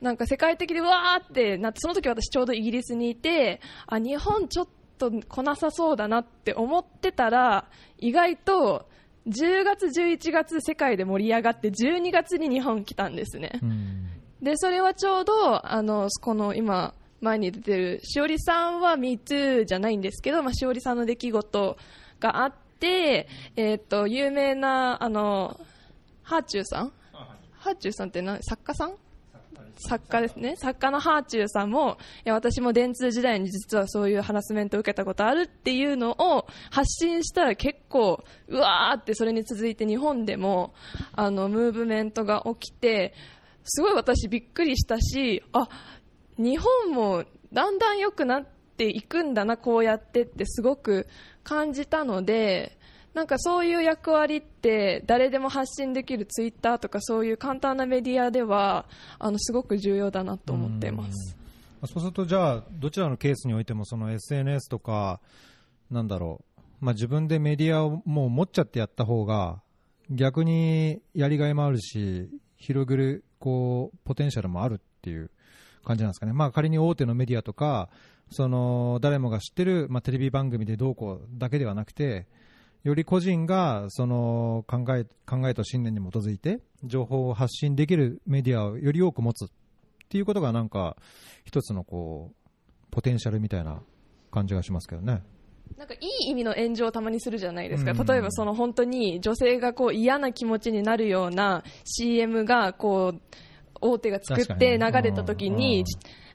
[0.00, 4.68] なんか世界的にわーってなって、その時私ちょうどイギリスにいて、あ、日本ちょっ
[4.98, 7.68] と来なさそうだなって思ってたら、
[7.98, 8.88] 意外と、
[9.26, 13.58] 10月、11月世界で盛り上がって、12月に日本来たんですね。
[13.62, 14.09] うん
[14.42, 21.76] で、それはちょうど、あの、この今、前に出てる、しおりさんは MeToo じゃないんですけど、まあ、しおりさんの出来事
[22.18, 25.60] があって、えっ、と、有名な、あの、
[26.22, 26.92] ハーチューさん？
[27.58, 28.94] ハーチューさんって何作家さん？
[29.86, 30.56] 作家ですね。
[30.56, 40.74] 作家のハーチューさんも、いや、私も電通時代に実はそういうハラスメントを受けたことあるっていうのを発信したら結構、うわーってそれに続いて日本でも、
[41.12, 43.14] あの、ムーブメントが起きて、
[43.64, 45.68] すごい私びっくりしたし、あ、
[46.38, 48.46] 日本もだんだん良くなっ
[48.76, 51.06] ていくんだな、こうやってってすごく
[51.42, 52.78] 感じたので、
[53.14, 58.86] なんかそういう役割って誰でも発信できるツイッターとかそういう簡単なメディアでは
[59.18, 61.36] あのすごく重要だなと思っています。
[61.86, 65.20] そうすると、じゃあ、どちらのケースにおいても、その SNS とか、
[65.90, 69.62] なんだろう、まあ、自分でメディアをもう持っちゃってやった方が、
[70.10, 75.30] 逆にやりがいもあるし、広げる、こう、ポテンシャルもあるっていう
[75.84, 76.32] 感じなんですかね。
[76.32, 77.88] まあ、仮に大手のメディアとか、
[78.30, 82.28] その、誰もが知ってる、まあ、テレビ番組でどうこうだけではなくて、
[82.84, 89.48] より個人がその考え考えと信念に基づいて情報を発信できるメディアをより多く持つっ
[90.08, 90.96] ていうことがなんか
[91.44, 92.50] 一つのこう
[92.90, 93.82] ポテンシャルみたいな
[94.30, 95.22] 感じがしますけどね。
[95.76, 98.06] なんかいい意味の炎上をたまにするじゃないですか、うん。
[98.06, 103.20] 例えばその本当に女性がこう嫌な気持ちになるような CM がこう
[103.80, 105.84] 大手が作って流れた時にうん。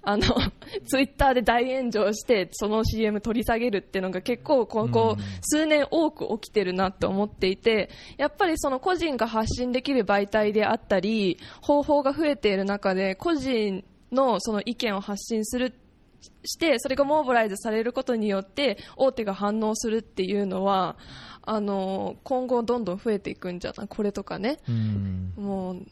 [0.08, 0.24] あの
[0.86, 5.24] ツイッターで大炎上してその CM 取り下げるっていうのが結構ここうん。
[5.42, 15.74] 数年多く起きてるなと思っていてやっぱりその個人が発信できる媒体であったり方法が増えている中で個人のその意見を発信する
[16.44, 20.96] してそれがモービライズされることによって大手が反応するっていうのは
[21.44, 23.88] あの今後どんどん増えていくんじゃない？
[23.88, 24.58] これとかね。
[24.68, 25.34] うん。
[25.38, 25.86] もう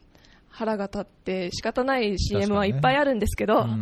[0.56, 3.82] 腹が立って仕方ない CM はいっぱいあるんですけど、うん。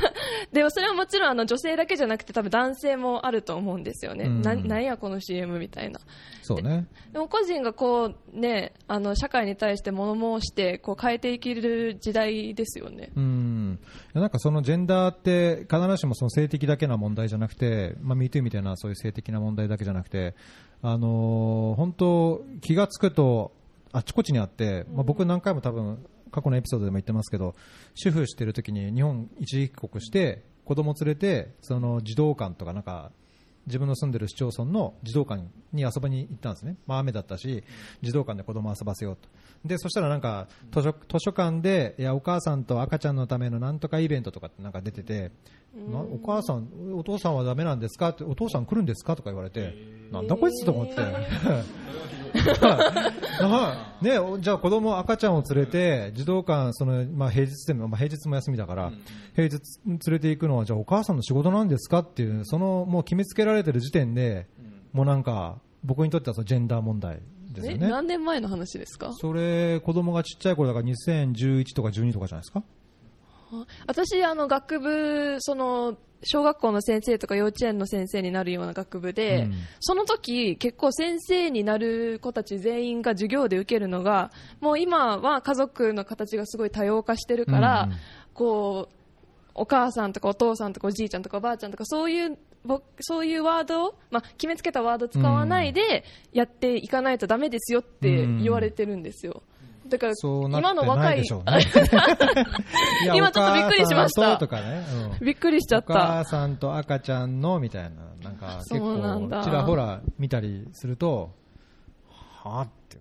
[0.50, 4.40] でもそれはもちろんあの女性だけじゃなくて多分男性もあると思うんですよね、うん。
[4.40, 6.00] ななんやこの CM みたいな。
[6.42, 6.86] そうね。
[7.12, 13.10] でも個人がこう、ね、あの社会に対して物申してこう変えていける時代ですよね。
[13.14, 13.78] うん、
[14.14, 20.34] なんかそのジェンダーって必ずしもその性的だけな問題じゃなくて、まあ、MeToo みたいなそういう性的な問題だけじゃなくて、
[20.80, 23.52] あのー本当、気がつくと
[23.92, 27.54] あちこちにあって、まあ、僕何回も多分過去のエピソードでも言ってますけど
[27.94, 33.12] 主婦してる時に日本一時帰国して子供連れてその児童館とかなんか
[33.66, 37.64] 自分の住んでる市町村の児童館に遊びに行ったんですね、まあ、雨だったし
[38.02, 39.28] 児童館で子供遊ばせようと
[39.66, 45.32] でそしたらなんか図書図書館でいやお母さんと赤ちゃんのためのなんとかイベントとかってなんか出てて
[45.74, 48.08] なお母さん、お父さんはダメなんですか？
[48.08, 49.14] ってお父さん来るんですか？
[49.14, 49.74] とか言われて
[50.10, 50.94] なんだこいつと思って。
[52.36, 54.04] はい。
[54.04, 58.92] ね、じゃあ子供赤ちゃんを連れて児童館その、まあ、平日でも、まあ、平日も休みだから、
[59.34, 62.00] 平日連れて行くのはじゃあお母さんの仕事なんですか？
[62.00, 64.46] っていうそのもう決めつけられてる時点で、
[64.92, 67.20] もうなんか僕にとってはそのジェンダー問題
[67.56, 67.88] ですえよね。
[67.88, 69.12] 何年前の話ですか？
[69.14, 72.62] それ子供がちっちゃい頃だから2011とか12とかじゃないですか？
[73.86, 87.96] 私あの学部その小学校の先生とか幼稚園の先生になるような学部で、うんその時結構先生になる子たち全員が授業で受けるのがもう今は家族の形がすごい多様化してるから、うん
[88.34, 88.94] こう
[89.58, 92.36] お母さんとかお父さんとかおじいちゃんとかおばあちゃんとかそういうぼ
[93.00, 99.42] そういうワードを、まあ、決めつけたワードを使わないでやっていかないとダメですよって言われてるんですよ。
[99.88, 101.24] だから今の若い ね。
[103.14, 104.84] 今ちょっとびっくりしましたとね。
[105.20, 105.94] うん びっくりしちゃっおた。
[105.94, 107.90] 母さんと赤ちゃんのみたいな、
[108.22, 111.30] なんか結構ちらほら見たりすると、
[112.42, 112.98] はあって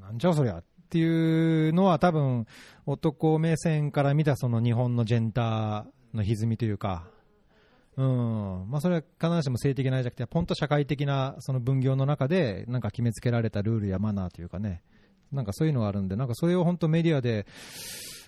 [0.00, 2.46] なんじゃそりゃっていうのは多分
[2.86, 7.06] 男目線から見たその日本のジェンダーの歪みというか、
[7.96, 14.82] うんまあ、それは必ずしも性的なじゃなくて、ポンと社会的なその分業の中でなんか決めつけられたルールやマナーというかね、
[15.32, 17.46] なんかそういうのがあるんで、なんかそれを本当メディアで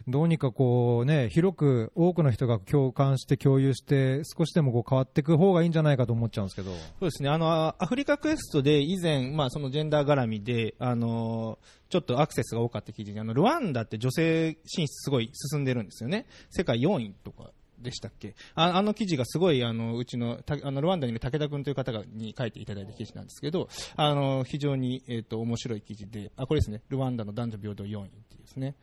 [0.08, 6.70] どうにかこうね、広く多くの人が共感して共有して、少しでもこう変わっていく方がいいんじゃないかと思っちゃうんですけど。
[6.70, 16.26] そうですね、あの、アフリカクエストで以前、まあ、そのジェンダー絡みで、あの、ちょっとアクセスが多かった記事に、あの、ルワンダって女性進出すごい進んでるんですよね。
[16.50, 17.50] 世界4位とか。
[17.78, 18.34] でしたっけ？
[18.54, 26.82] ああの記事がすごいあのうちのたあのルワンダにいる武田君という方がに書いていただいた記事なんですけどあの非常に、えー、と面白い記事であこれですね。
[26.88, 28.74] ルワンダの男女平等4位っていうですね。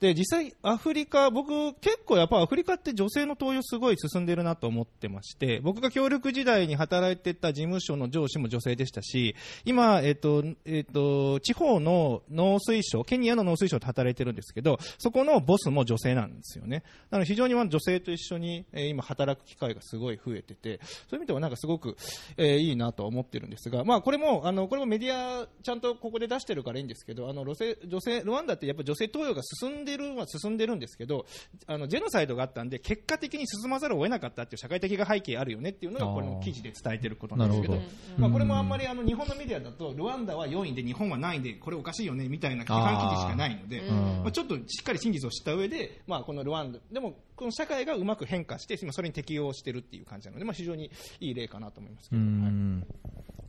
[0.00, 9.36] で実際、アフリカ、僕、結構やっぱアフリカって女性の登用すごい進んでるなと思ってまして、僕が協力時代に働いてた事務所の上司も女性でしたし、
[9.66, 16.82] 今、えっ、と、えっ、と、地方の農水省、ケニアの農水省で働いてるんですけど、そこのボスも女性なんですよね。
[17.10, 21.96] なので非常にま女性と一緒に、えー今働く機会がすごい増えてて、そういう意味ではなんかすごく、
[22.38, 31.26] えーいいなと思ってるんですが、まあこれも、あの、これもメディアちゃんとここで出してるからいいんですけど、あの、女性、女性、ルワンダってやっぱ女性登用が進んでるは進んでるんですけど、
[31.66, 37.80] あの、ジェノサイドがあったんで、結果的に進まざるを得なかったっていう社会的背景あるよねっていうのが、これの記事で伝えてることなんですけど、
[38.18, 43.96] まあこれもあんまりあの、日本のメディアだと、ルワンダは4位で日本は何位で、これおかしいよね、みたいな批判記事しかないので、うん。
[44.22, 52.24] まあ、ちょっとしっかり真実を知った上で、まあ、このルワンダ、でも、この社会がうまく変化して、今それに適応してるっていう感じなので、まあ、非常にいい例かなと思いますけうど。
[52.24, 52.34] はい。
[52.52, 52.86] ん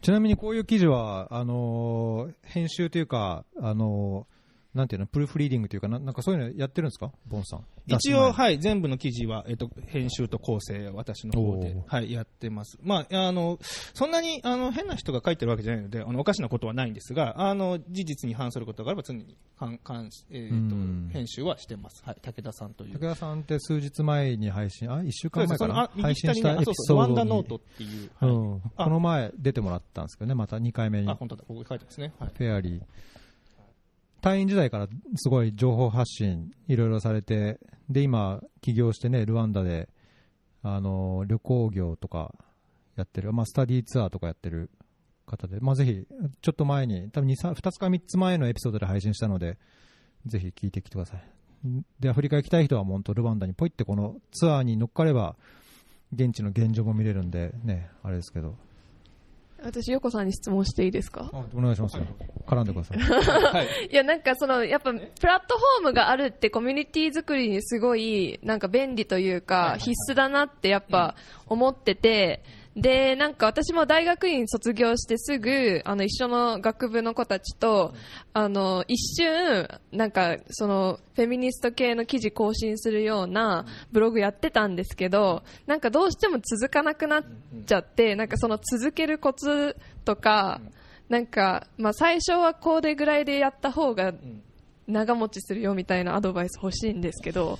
[0.01, 4.40] ちなみにこういう記事は、あのー編集というか、あのー
[4.73, 7.65] なんていうの、プルーフリーディングというかな、なんかそういうのやってるんですか、ボンさん。
[7.87, 12.77] 一応、はい、全部の記事は、えっと、編集と構成、私の方ではい、やってます。
[12.81, 13.59] まあ、あの、
[13.93, 22.01] そんなに、あの、変な人が書いてるわけじゃないので、あの、おかしなことはないんですが、あの、事実に反することがあれば常に、かん、かん、えっ、うんと、編集はしてます。
[22.05, 22.93] はい、武田さんという。
[22.93, 31.15] 武田さんって数日前に配信、あ、一週間前かな右配信したエピソそうそう、ルワードにンダノートっていう、うはいん、この前出てもらったんですけどね、また2回目にあ、。
[31.15, 32.13] 本当だ、ここに書いてますね。
[32.19, 32.31] はい。
[32.33, 32.81] フェアリー。
[34.21, 39.89] 隊員時代からすごい情報発信、いろいろされて、で、今、起業してね、ルワンダで、
[40.63, 42.33] あの、旅行業とか
[42.95, 44.69] やってる、まあ、スタディーツアーとかやってる
[45.25, 46.05] 方で、まあ、ぜひ、
[46.41, 49.57] ちょっと前に、多分2、2つか3つ前のエピソードで配信したので、
[50.27, 51.23] ぜひ聞いてきてください。
[51.99, 55.35] で、アフリカ行きたい人は、本当ルワンダにポイってこのツアーに乗っかれば、
[56.13, 58.55] 現地の現状も見れるんで、ね、あれですけど。
[59.63, 61.29] 私、横さんに質問していいですか？
[61.33, 62.03] あお願いしますよ。
[62.47, 62.97] 絡んでくださ い。
[62.99, 63.67] はい。
[63.91, 71.15] いや、なんかその、やっぱ、プラットフォームがあるってコミュニティ作りにすごい、なんか便利というか、必須だなってやっぱ
[71.47, 72.43] 思ってて、
[72.75, 77.93] で、なんか私も大学院卒業してすぐ、あの、一緒の学部の子たちと、
[78.33, 87.23] あの、一瞬、なんか、その、フェミニスト系の記事更新するようなブログやってたんですけど、なんかどうしても続かなくなっ
[87.65, 90.61] ちゃって、なんかその続けるコツとか、
[91.09, 94.13] なんか、まあ最初はこれぐらいでやった方が
[94.87, 97.59] 長持ちするよみたいなアドバイス欲しいんですけど、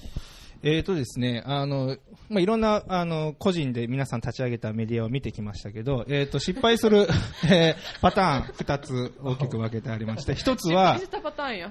[0.64, 1.98] えーとですね、あの、
[2.30, 7.08] まあ、いろんな、あの、個人で皆さん立ち上げたメディアを見てきましたけど、えーと、失敗する、
[7.50, 10.98] えーパターン二つ大きく分けてありまして、 一つは。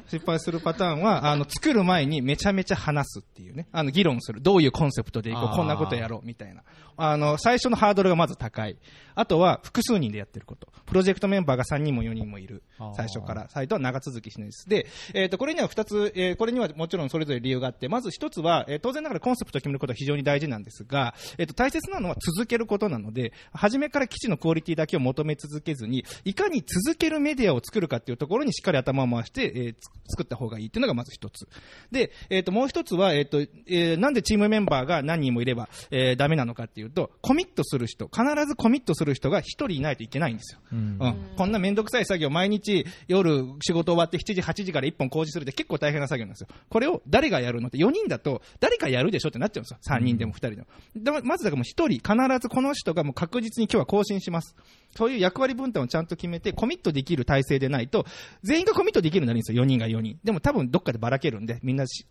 [0.06, 3.68] 失敗するパターンは、あの、作る前にめちゃめちゃ話すっていうね。
[3.72, 4.40] あの、議論する。
[4.40, 5.56] どういうコンセプトでいこう。
[5.56, 6.26] こんなことやろう。
[6.26, 6.62] みたいな。
[6.96, 8.76] あの、最初のハードルがまず高い。
[9.14, 10.68] あとは、複数人でやってること。
[10.86, 12.62] プロジェクトメンバーが3人も4人もいる。
[12.96, 13.48] 最初から。
[13.48, 14.68] サイトは長続きしないです。
[14.68, 31.48] で、えっ、と、これには2つ、えーこれにはもちろんそれぞれ理由があって、まず1つは、えー当然ながらコンセプトを決めることは非常に大事なんですが、えっ、と、大切なのは続けることなので、初めから基地のクオリティだけを求め続けずに、いかに続けるメディアを作るかっていうところにしっかり頭を回して、えーつ作った方がいいっていうのがまず一つ。
[31.92, 40.60] で、えっ、と、もう一つは、えっ、と、えーなんでチームメンバーが何人もいれば、えーダメなのかっていうと、コミットする人、必ずコミットする人が一人いないといけないんですよ。
[40.72, 46.48] うんうん、こんなめんどくさい作業、毎日夜仕事終わって7時、8時から1本工事するって結構大変な作業なんですよ。
[46.68, 49.78] これを誰がやるのって4人だと誰かやるでしょってなっちゃうんですよ。
[49.82, 50.66] 3人でも2人でも。
[50.94, 54.54] でもまずだからもう1人、必ずこの人がもう確実に今日は更新します。
[54.96, 58.06] そういう役割分担をちゃんと決めてコミットできる体制でないと、
[58.42, 59.62] 全員がコミットできるようになるんですよ。
[59.64, 60.18] 4人が4人。
[60.22, 62.04] でも多分どっかでばらけるんで、みんな仕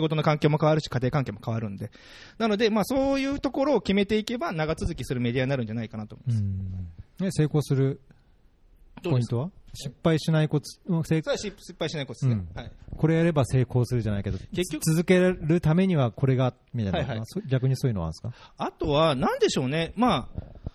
[0.00, 1.90] 事の環境も変わるし、家庭環境も変わるんで。
[2.38, 6.42] なので、まあそういうところを決めていけば長続きするメディアになるんじゃないかなと思います。
[6.42, 8.00] うんね、成功する
[9.02, 9.50] ポイントは？
[9.74, 12.44] 失敗しないコツ、うん成それは失失敗しないことですね。
[12.54, 12.72] うんはい。
[12.96, 18.52] これやれば成功するじゃないけど、結局続けるためにはこれが、みたいな、はいはい逆にそういうのはあるんですか？
[18.56, 19.92] あとは、なんでしょうね。
[19.96, 20.65] まあ、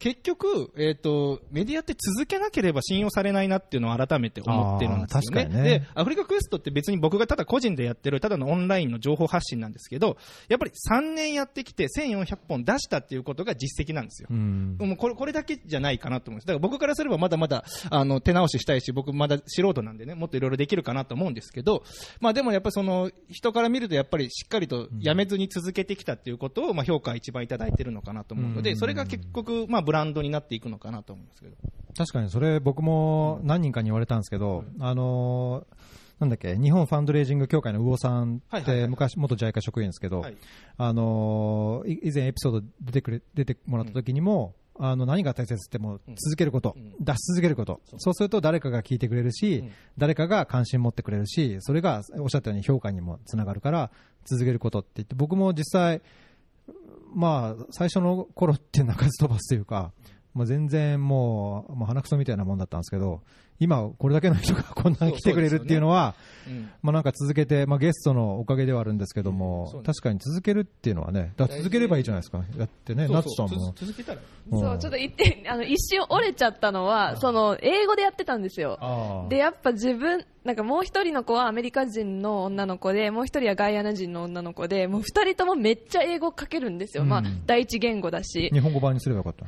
[0.00, 5.44] 結局、えっ、と、メディアって続けなければ信用されないなっていうのを改めて思ってるんですよね。
[5.44, 10.16] ねで、アフリカクエストって別に僕がただ個人でやってる、ただのオンラインの情報発信なんですけど、
[10.48, 14.28] やっぱり3年やってきて1400本出したっていうことが実績なんですよ。
[14.30, 14.78] うん。
[14.78, 16.46] もうこれこれだけじゃないかなと思うんです。
[16.46, 21.82] だから僕からすればまだまだあの手直ししたいし、僕まだ素人なんでね、もっといろいろできるかなと思うんですけど、
[22.20, 31.56] まあでもやっぱりその人から見るとやっぱりしっかりとやめずに続けてきたっていうことを、まあ評価一番いただいてるのかなと思うので、うんそれが結局まあブランドになっていくのかなと思うんですけど。
[31.96, 35.76] 確かにそれ僕も何人かに言われたんですけど、あのー
[36.20, 40.36] なんだっけ、日本ファンドレイジング協会の魚さんって昔、元 JICA 職員ですけど、はい。
[40.76, 46.94] あの以前エピソード出てくれ、出てもらった時にも、あの何が大切ってもう続けること、うん。
[47.00, 49.72] 出し続けること、そうすると誰かが聞いてくれるし、うん。
[49.96, 53.90] 誰かが関心持ってくれるし、それがおっしゃったように評価にもつながるから、
[54.26, 56.02] 続けることって言って、僕も実際、
[57.14, 59.92] まあ、最初の頃って鳴かず飛ばすというか、
[60.34, 63.20] まあ、全然もう、もう鼻くそみたいなもんだったんですけど、
[63.60, 66.14] 今、これだけの人がこんなに来てくれるっていうのは、
[66.48, 73.84] うんまあ、なんか続けて、まあ、ゲストのおかげではあるんですけども、そうなんで確かに続けるっていうのはね、だ続ければいいじゃないですか、だってね、そうナツさんもそう続。
[73.86, 74.20] 続けたら。
[74.50, 79.26] そう、ちょっと言って、あの、一瞬折れちゃったのは、その、英語でやってたんですよ。
[79.28, 87.04] で、やっぱ自分、なんかもう一人の子はアメリカ人の女の子で、もう一人はガイアナ人の女の子で、もう二人ともめっちゃ英語書けるんですよ。
[87.04, 88.48] まあうん、第一言語だし。
[88.50, 89.44] 日本語版にすればよかった。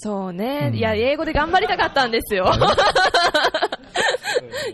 [0.00, 0.78] そうね、うん。
[0.78, 2.46] いや、英語で頑張りたかったんですよ。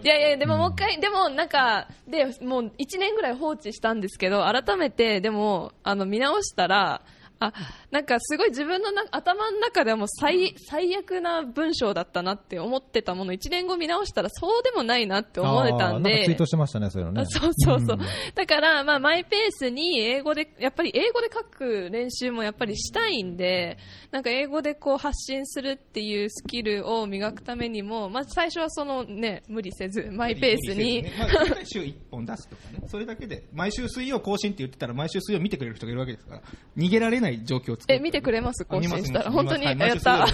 [0.02, 7.00] いやいや、でももう一回、でもなんか、で、もう一年ぐらい放置したんですけど、改めて、でも、あの、見直したら、
[7.40, 7.52] あ、
[7.90, 16.46] なんかすごい自分のな頭の中ではもう最、最悪な文章だったなって思ってたもの、一年後見直したらそうでもないなって思えたんあーなんかツイーでト。
[16.46, 17.22] してましたね、そういうのね。
[17.22, 17.96] あそうそうそう。
[17.96, 18.00] ん
[18.34, 23.78] だから、まあ、マイペースに英語で、やっぱり英語で書く練習もやっぱりしたいんで、
[24.10, 36.42] なんか英語でこう発信するっていうスキルを磨くためにも、まず最初はそのね、無理せず、マイペースに、まあ、大体週1本出すとかね、それだけで、毎週水曜更新って言ってたら、毎週水曜見てくれる人がいるわけですから、
[36.76, 38.64] 逃げられない状況を作るえ、見てくれます？
[38.64, 39.30] 更新したら。
[39.30, 40.26] 本当に、見ますやった。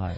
[0.00, 0.16] はい。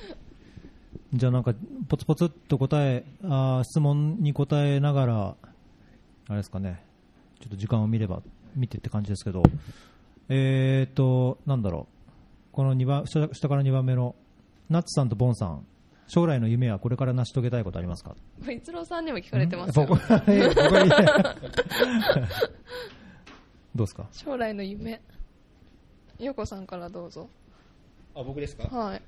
[1.14, 1.54] じゃあなんか、
[1.88, 5.36] ポツポツっと答え、あー質問に答えながら、
[6.28, 6.82] あれですかね、
[7.40, 8.22] ちょっと時間を見れば、
[8.56, 9.42] 見てって感じですけど、
[10.28, 14.14] えーと、なんだろう、この2番、下下から2番目の、
[14.70, 15.66] ナッツさんとボンさん、
[16.06, 18.14] 将来の夢はこれから成し遂げたいことありますか？
[18.50, 19.86] 逸郎さんにも聞かれてます どう
[23.78, 24.06] ですか？
[24.12, 25.00] 将来の夢。
[26.18, 27.28] よこさんからどうぞ。
[28.14, 28.64] あ、僕ですか？
[28.68, 29.02] はい。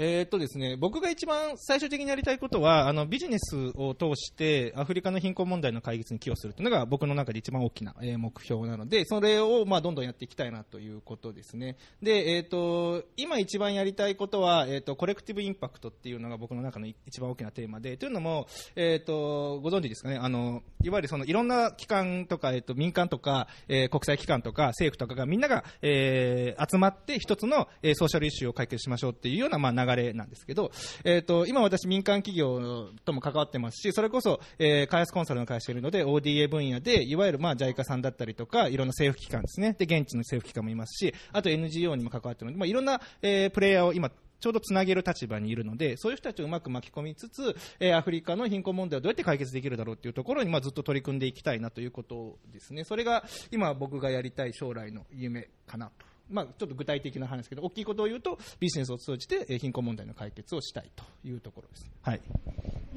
[0.00, 11.76] えーっとですね、僕が一番最終的にやりたいことは、あのビジネスを通してアフリカの貧困問題の解決に寄与するというのが僕の中で一番大きな、えー目標なので、それをまあどんどんやっていきたいなということですね。
[12.00, 30.70] で、えーっと今一番やりたいことは、えーっとコレクティブインパクトっていうのが僕の中の一番大きなテーマで、というのも、えっとご存知ですかね、あのいわゆるそのいろんな機関とか、えっと民間とか、えー国際機関とか政府とかがみんなが、えー集まって一つの、えーソーシャルイシューを解決しましょうっていうような、まあ、流れなんですけど、
[31.04, 52.84] えー、と今、私、民間企業とも関わってますし、それこそ、えー開発コンサルの会社がいるので、ODA 分野で、いわゆるまあ JICA さんだったりとか、いろんな政府機関ですね、で現地の政府機関もいますし、あと NGO にも関わっているので、まあ、いろんな、えープレイヤーを今、ちょうどつなげる立場にいるので、そういう人たちをうまく巻き込みつつ、えーアフリカの貧困問題をどうやって解決できるだろうというところに、まあ、ずっと取り組んでいきたいなということですね。
[52.84, 56.06] それが今僕がやりたい将来の夢かなと。
[56.30, 61.86] まあ、ちょっと具体的な話ですけど、大きいことを言うと、ビジネスを通じてえー貧困問題の解決をしたいというところです。
[62.02, 62.20] はい。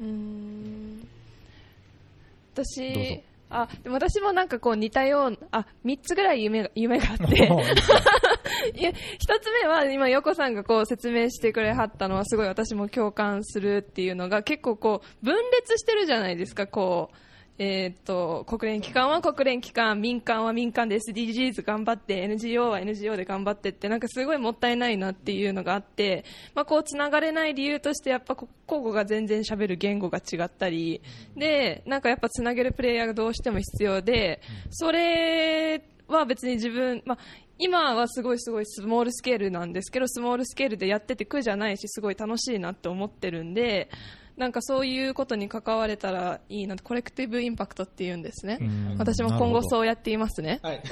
[0.00, 1.08] うーん
[2.54, 7.36] 私、あ、でも私もなんかこう似たような、あ、三つぐらい夢が、夢があって、
[8.74, 17.16] いや、一つ目は今、横さんがこう説明してくれはったのはすごい私も共感するっていうのが結構こう分裂してるじゃないですか、こう。
[17.58, 31.02] えーっと、国連機関は国連機関、民間は民間で SDGs 頑張って、NGO は NGO で頑張ってって、なんかすごいもったいないなっていうのがあって、まあこう繋がれない理由としてやっぱこ交互が全然喋る言語が違ったり、
[31.36, 37.18] で、なんかやっぱ繋げるプレイヤーがどうしても必要で、それは別に自分、まあ
[37.58, 43.88] 今はすごいすごいスモールスケールなんですけど、スモールスケールでやってて苦じゃないし、すごい楽しいなって思ってるんで、
[44.36, 48.58] なんかそういうことに関われたらいいなコレクティブインパクトって言うんですね。
[48.60, 48.96] うん。
[48.98, 50.60] 私も今後そうやっていますね。
[50.62, 50.82] はい。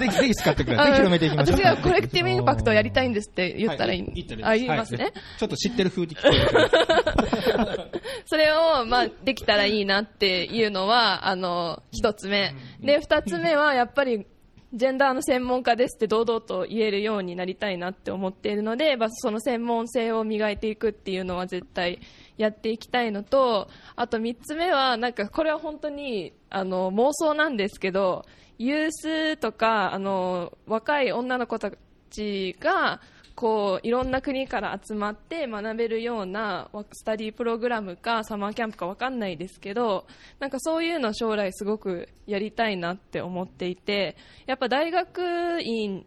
[0.00, 1.18] ぜひ、ぜひ使ってください。
[1.18, 1.58] ていきましょう。
[1.58, 4.12] 私がコレクティブインパクトをやりたいんですって言ったらいい、はい。
[4.14, 5.12] 言ったらいあいです言いますね、はい。
[5.38, 7.90] ちょっと知ってる風に聞こえる。
[8.26, 12.54] それを、まあ、できたらいいなっていうのは、あの、一つ目。
[12.80, 14.26] で、二つ目は、やっぱり、
[14.74, 22.00] ジェンダーの専門家ですって堂々と言えるようになりたいなって思っているので、まあ、その専門性を磨いていくっていうのは絶対
[22.36, 28.24] やっていきたいのと、あと三つ目は、なんかこれは本当に、あの、妄想なんですけど、
[28.58, 31.72] ユースとか、あの、若い女の子た
[32.10, 33.00] ちが、
[33.34, 40.06] こういろんな国から集まって学べるようなスタディープログラムかサマーキャンプか分かんないですけど
[40.38, 44.16] なんかそういうの将来すごくやりたいなって思っていて
[44.46, 46.06] やっぱ大学院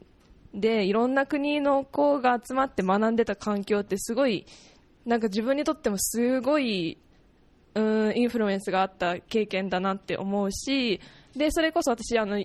[0.53, 4.45] でいろんな国の子が集まって学んでた環境ってすごい
[5.07, 6.97] なんか自分にとってもすごい
[7.75, 7.81] う
[8.11, 10.99] んインフルエンスがあった経験だなって思うし
[11.35, 12.43] でそれこそ私あの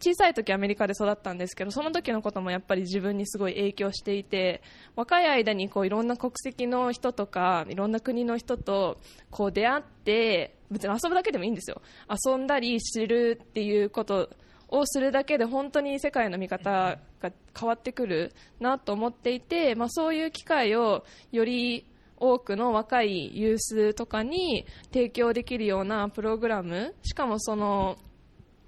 [0.00, 4.62] 小さい時アメリカで育ったんですけどその時のこともやっぱり自分にすごい影響していて
[4.96, 8.98] 若い間にこういろんな国籍の人とかいろんな国の人と
[9.30, 11.82] こう出会って別に遊ぶだけでもいいんですよ。
[12.08, 14.30] 遊んだり知るっていうこと
[14.68, 21.84] をするだけで本当に世界の見方が変わってくるなと思っていて、まあ、そういう機会をより
[22.20, 27.96] 多くの若いユースとかに提供できるようなプログラムしかもその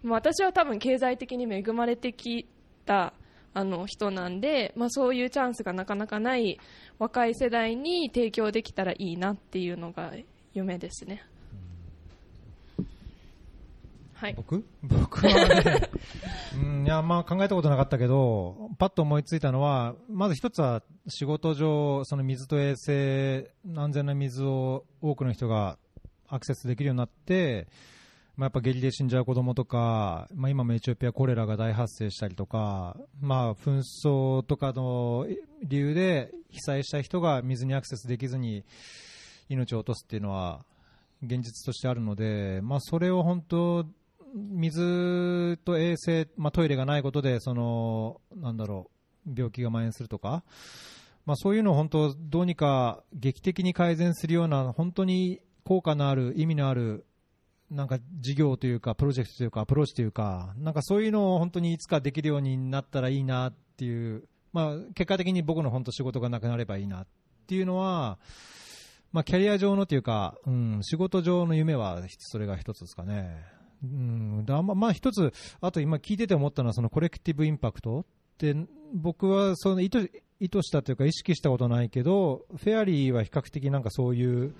[0.04, 2.48] 私は多分経済的に恵まれてき
[2.86, 3.12] た
[3.52, 6.58] あの人なんで、まあ、そういうチャンスがなかなかない
[6.98, 10.12] 若い世代に提供できたらいいなっていうのが
[10.54, 11.22] 夢ですね。
[14.20, 14.66] はい、僕？
[14.82, 15.88] 僕はね、
[16.54, 25.78] うん、いや、まあ考えたことなかったけど、パッと思いついたのは、まず一つは仕事上、その水と衛生、安全な水を多くの人が
[26.28, 27.66] アクセスできるようになって、
[28.36, 35.26] まあ、やっぱ下痢で死んじゃう子供とか、まあ、今もエチオピアコレラが大発生したりとか、まあ、紛争とかの
[35.62, 38.66] 理由で被災した人が水にアクセスできずに
[39.48, 40.66] 命を落とすっていうのは
[41.22, 43.86] 現実としてあるので、まあ、それを本当、
[44.34, 48.90] 水と衛生、まあ、トイレがないことでそのなんだろ
[49.26, 50.44] う病気が蔓延するとか、
[51.26, 57.06] まあ、そういうのを本当どうにか劇的に改善するような本当に効果のある意味のある
[57.70, 67.06] なんか事業というかプロジェクトというかアプローチというかなんかそういうのを本当にいつかできるようになったらいいなっていう、まあ、結果的に僕の本当仕事がなくなればいいなっ
[67.46, 68.18] ていうのは、
[69.12, 73.59] まあ、キャリア上のというか、うん、仕事上の夢はそれが一つですかね。
[73.82, 78.04] うん、だままあ一つ、あと今聞いてて思ったのはそのコレクティブインパクトっ
[78.38, 78.54] て
[78.94, 80.10] 僕はその意図
[80.40, 84.54] 意図したというか意識したことないけどフェアリーは比較的なんかそういう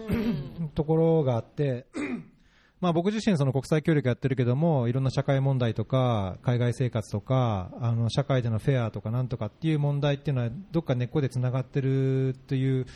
[0.74, 1.86] ところがあって、
[2.80, 12.86] まあ、僕自身その国際協力やってるけどもいろんな社会問題とか海外生活とかあの社会でのフェアとかなんとかっていう問題っていうのはどっか根っこでつながってるという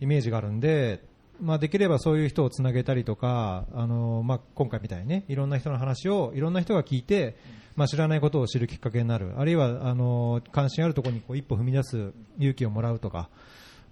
[0.00, 1.04] イメージがあるんで、
[1.40, 7.36] まあ、できればそういう人をつなげたりとかあの、まあ、今回みたいにねいろんな人の話をいろんな人が聞いて、
[7.74, 13.28] まあ、知らないことを知るきっかけになるあるいはあの関心あるところにこう一歩踏み出す勇気をもらうとか。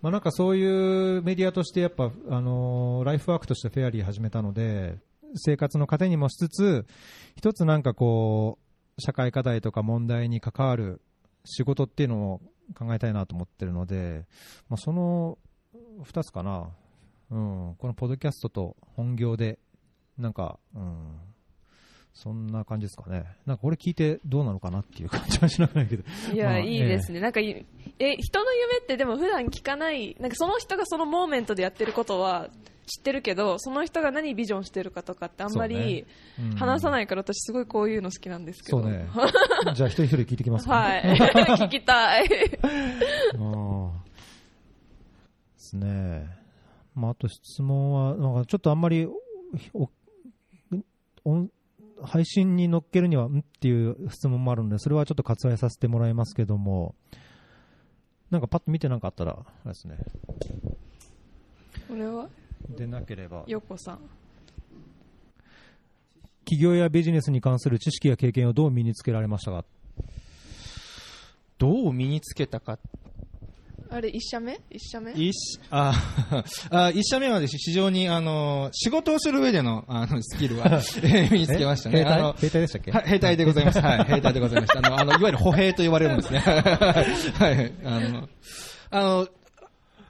[0.02, 4.98] まあ、なんかそういうメディアとしてやっぱ、あのライフワークとしてフェアリー始めたので
[5.34, 6.86] 生活の糧にもしつつ
[7.36, 8.58] 一つなんかこ
[8.98, 11.00] う社会課題とか問題に関わる
[11.46, 12.40] 仕事っていうのを
[12.78, 14.26] 考えたいなと思ってるので、
[14.68, 15.38] まあ、その
[16.02, 16.68] 2つかな、
[17.30, 19.58] うん、このポッドキャストと本業で
[20.18, 21.18] なんか、うん、
[22.14, 27.20] そんな感じですかねなんかこれ聞いてどうなのかなっていう感じはしなくないけどいや、まあいいですね。
[27.20, 27.66] なんかい、
[27.98, 32.48] え、人の夢ってでも普段聞かない、なんかその人がそのモーメントでやってることは
[32.86, 36.06] 知ってるけど、その人が何ビジョンしてるかとかってあんまり
[36.56, 38.80] 話さないから、私すごいこういうの好きなんですけど。
[38.82, 39.08] そうね
[39.74, 41.02] じゃあ一人一人聞いてきますか、 はい。
[41.58, 42.24] 聞きたい。
[42.24, 44.04] ああ
[45.56, 46.43] ですね。
[46.94, 49.06] まあ、あと質問は、なんかちょっとあんまり
[49.72, 49.90] お
[51.24, 51.48] お
[52.02, 56.94] 配信に乗っけるには、んっていう質問もあるので、それはちょっと割愛させてもらいますけども、
[58.30, 59.96] なんかパッと見てなんかあったら、あれですね。
[61.88, 62.28] これは？
[62.76, 64.00] でなければ、よこさん。
[66.44, 69.64] 企業やビジネスに関する知識や経験をどう身につけられましたか？
[71.58, 72.78] どう身につけたか。
[73.94, 74.60] あれ、一社目？
[74.70, 75.12] 一社目？
[75.12, 75.32] 一
[75.70, 75.94] あ
[76.70, 80.64] あ一社目はですね非常にあの仕事をする上でのあのスキルは、
[81.02, 82.00] えー身につけましたね。
[82.00, 82.18] え兵隊？
[82.18, 82.90] あの兵隊でしたっけ？
[82.90, 83.80] はい、兵隊でございます。
[83.80, 84.78] はい、兵隊でございました。
[84.80, 86.40] あの、あのいわゆる歩兵と言われるんですね。
[86.42, 88.28] はい、あの、
[88.90, 89.28] あの、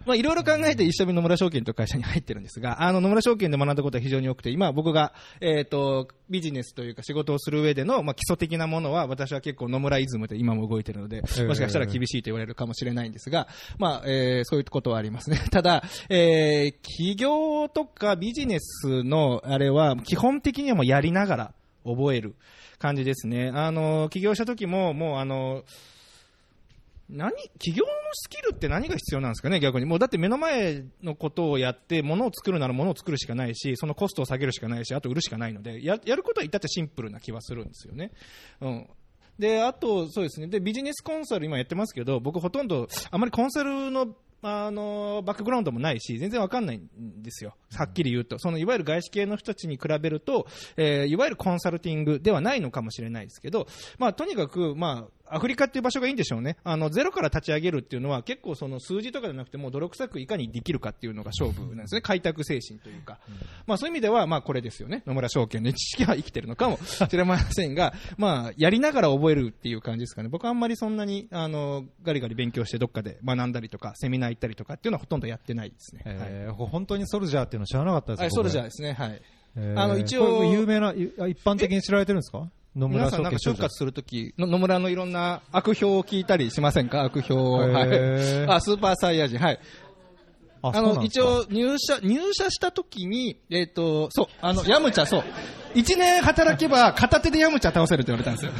[0.06, 13.48] まあ、いろいろ考えて一緒に野村証券という会社に入ってるんですが、 あの、野村証券で学んだことは非常に多くて、今僕が、えっ、と、ビジネスというか仕事をする上での、まあ、基礎的なものは、私は結構野村イズムで今も動いてるので、もしかしたら厳しいと言われるかもしれないんですが、
[13.78, 15.38] まあ、えーそういうことはありますね。
[15.50, 22.34] ただ、えー企業とかビジネスのあれは、基本的にはもうやりながら覚える
[22.78, 23.50] 感じですね。
[23.54, 25.64] あの、起業した時も、もうあの、
[27.08, 29.86] 何起業のスキルって何が必要なんですかね、逆に。
[29.86, 38.12] もうだって目の前のことをやって、物を作るなら物を作るしかないし、そのコストを下げるしかないし、あと売るしかないので、ややることは至ってシンプルな気はするんですよね。
[38.60, 38.88] うん。
[39.38, 40.46] で、あと、そうですね。
[40.46, 47.56] で、ビジネスコンサル今やってますけど、僕ほとんど、あまりコンサルの、あの、バックグラウンドもないし、全然わかんないんですよ。
[47.74, 48.38] はっきり言うと。
[48.38, 50.46] その、いわゆる外資系の人たちに比べると、
[50.76, 53.66] えーいわゆるコンサルティングではないのかもしれないですけど、
[53.98, 56.56] まあ、とにかく、まあ、アフリカっていう場所がいいんでしょうね。
[56.64, 62.00] あの、ゼロから立ち上げるっていうのは結構その数字とかじゃなくてもう泥臭くいかにできるかっていうのが勝負なんですね。
[62.02, 63.18] 開拓精神というか。
[63.66, 65.02] まあそういう意味では、まあこれですよね。
[65.06, 70.28] 野村証券の知識は生きてるのかも しれませんが、まあやりながら覚えるっていう感じですかね。
[70.28, 76.02] 僕はあんまりそんなに、あの、ガリガリ勉強してどっかで学んだりとか、セミナー行ったりとかっていうのはほとんどやってないですね。
[76.04, 78.92] はいえー本当にソルジャーっていうの知らなかったですはい、僕ソルジャーですね。
[78.92, 79.22] はい。
[79.56, 82.50] えーあの一応有名な、い一般的に知られてるんですか？
[82.76, 87.04] 野村皆さんなんか就活するとき、の野村のいろんな悪評を聞いたりしませんか？
[87.04, 87.58] 悪評を。
[87.58, 89.38] はいあ、スーパーサイヤ人。
[89.38, 89.60] はい。
[90.62, 95.24] ああの、一応、入社、入社した時に、えっ、と、そう、あの、ヤムチャ、そう。
[95.74, 98.52] 一年働けば、片手でヤムチャ倒せるって言われたんですよ。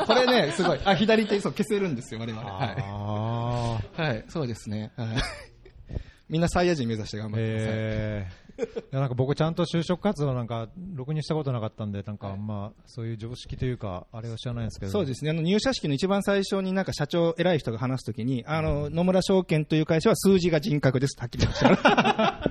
[0.06, 0.80] これね、すごい。
[0.82, 2.42] あ、左手、そう、消せるんですよ、我々。
[2.42, 4.06] はあい。
[4.06, 4.92] はい、そうですね。
[4.96, 5.08] はい。
[6.30, 8.43] みんなサイヤ人目指して頑張ってください。
[8.58, 15.30] えーいやなんか僕ちゃんと就職活動なんかろくにしたことなかったんでなんかまあそういう常識というかあれは知らないんですけどそうですね。
[15.30, 22.50] あの、入社式の一番最初になんか社長、偉い人が話すときに、あの、野村証券という会社は数字が人格ですってはっきり言いました。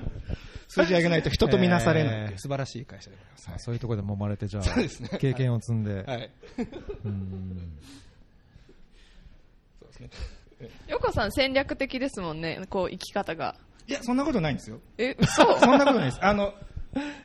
[0.68, 3.50] 数字上げないと人とみなされないっていう素晴らしい会社でございます。
[3.54, 4.88] あそういうところで揉まれてじゃあね
[5.20, 6.30] 経験を積んで、はい。
[7.04, 7.72] うん
[9.80, 10.10] そうですね。
[10.88, 13.56] 横さん戦略的ですもんね、こう生き方が。
[13.86, 14.80] いや、そんなことないんですよ。
[14.98, 16.18] え、嘘 そんなことないです。
[16.24, 16.54] あの、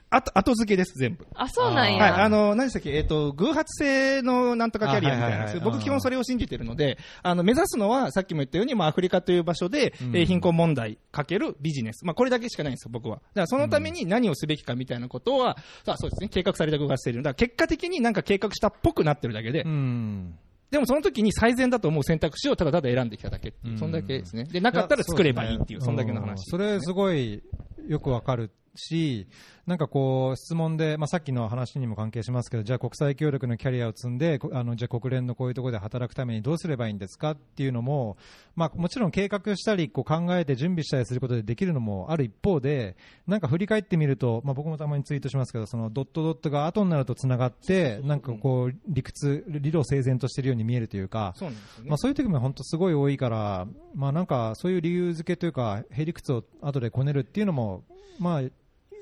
[0.10, 1.28] あと、後付けです、全部。
[1.36, 2.24] あ、そうなんはい、や。
[2.24, 12.05] あの、何でしたっけ、えっ、と、偶発性のなんとかキャリアみたいなはいはいはい僕基本それを信じてるので、あの、目指すのは、さっきも言ったように、まあ、アフリカという場所で、うんえー貧困問題かけるビジネス。
[12.05, 13.18] まあ、これだけしかないんですよ、僕は。
[13.18, 20.36] だから、そのために何をすべきかみたいなことは、さあ、そうですね、計画された偶発性だから、結果的になんか計画したっぽくなってるだけで、うん
[20.72, 24.45] でもその時に最善だと思う選択肢をただただ選んできただけっていう、そんだけですね。
[24.45, 26.43] で、なかったら作ればいいっていう、そんだけの話。
[26.49, 27.43] それすごい
[27.88, 29.28] よくわかるし、
[29.70, 38.17] なんかこう、質問で、まあ、さっきの話にも関係しますけど、じゃあ国際協力のキャリアを積んで、こあのじゃあ国連のこういうところで働くためにどうすればいいんですかっていうのも、
[38.55, 42.97] まあ、もちろん計画したり、こう考えて準備したりすることでできるのもある一方で、
[43.28, 51.57] なんか振り返ってみると、まあ、僕もたまにツイートしますけど、そのドットドットが後になるとつながって、なんかこう、理屈、理路整然としているように見えるというか、そうね。
[51.86, 57.84] まあ、そういう時も本当すごい多いから、まあ、なんかそういう理由付けというか、へりくつを後でこねるっていうのも、
[58.17, 58.41] まあ、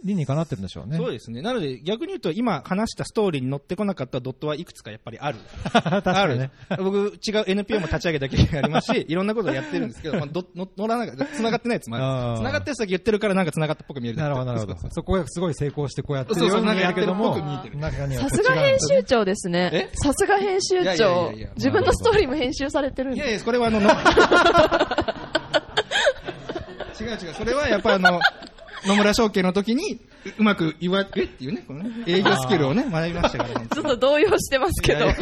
[0.04, 0.98] 理にかなってるんでしょうね。
[0.98, 1.42] そうですね。
[1.42, 5.38] なので、逆に言うと、今話したストーリーに乗ってこなかったドットはいくつかやっぱりある。
[5.72, 6.52] 確かにね。
[6.78, 12.38] 僕、違う NPO も立ち上げた経験がありますし、 いろんなことをやってるんですけど、まあ、どの乗らなかった、繋がってないやつもある。
[12.40, 14.18] 繋がってる先言ってるからなんか繋がったっぽく見える。
[14.18, 19.90] なるほど、なるほどそこがすごい成功してこうやってるようにそうそう見えるけども、さすが編集長ですねえ？
[19.96, 21.32] さすが編集長。
[21.56, 23.18] 自分のストーリーも編集されてるんで。
[23.18, 23.90] いやいや、これはあの、の
[27.00, 28.20] 違う違う、それはやっぱあの、
[28.86, 30.00] 野村証券の時に、う
[30.40, 31.24] うまく言わ、え？
[31.24, 33.68] っていうね、このね、営業スキルをね、学びましたからね。
[33.74, 35.06] ちょっと動揺してますけど。
[35.06, 35.16] いやい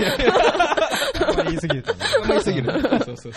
[1.45, 1.99] 言い過ぎるとね。
[2.23, 2.71] あんまりすぎる。
[2.71, 3.33] そうそうそう。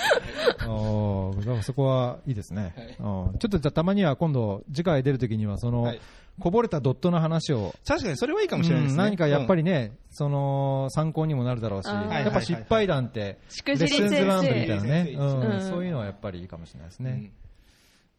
[0.68, 2.74] おーでもそこはいいですね。
[2.76, 6.00] はいうんちょっとじゃあたまには今度、次回出るときには、その、はい
[6.40, 9.02] こぼれたドットの話を確かにそれはいいかもしれないですね。
[9.02, 17.32] うん何かやっぱり、りね、その参考にもなるだろうし、やっぱ失敗談って、しくじりレッスンズランドみたいなね、うんそういうのはやっぱりいいかもしれないですね。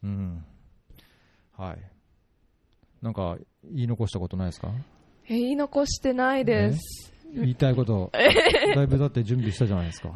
[0.04, 0.44] うん。
[1.56, 1.78] はい。
[3.02, 4.68] なんか、言い残したことないですか？
[5.28, 7.12] え言い残してないです。
[7.32, 8.10] 言いたいこと、
[8.74, 10.12] だいぶだって準備したじゃないですか。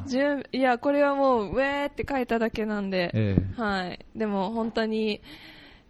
[0.52, 4.04] いや、これはもう、ウェーって書いただけなんで、ええはい。
[4.16, 5.20] でも本当に、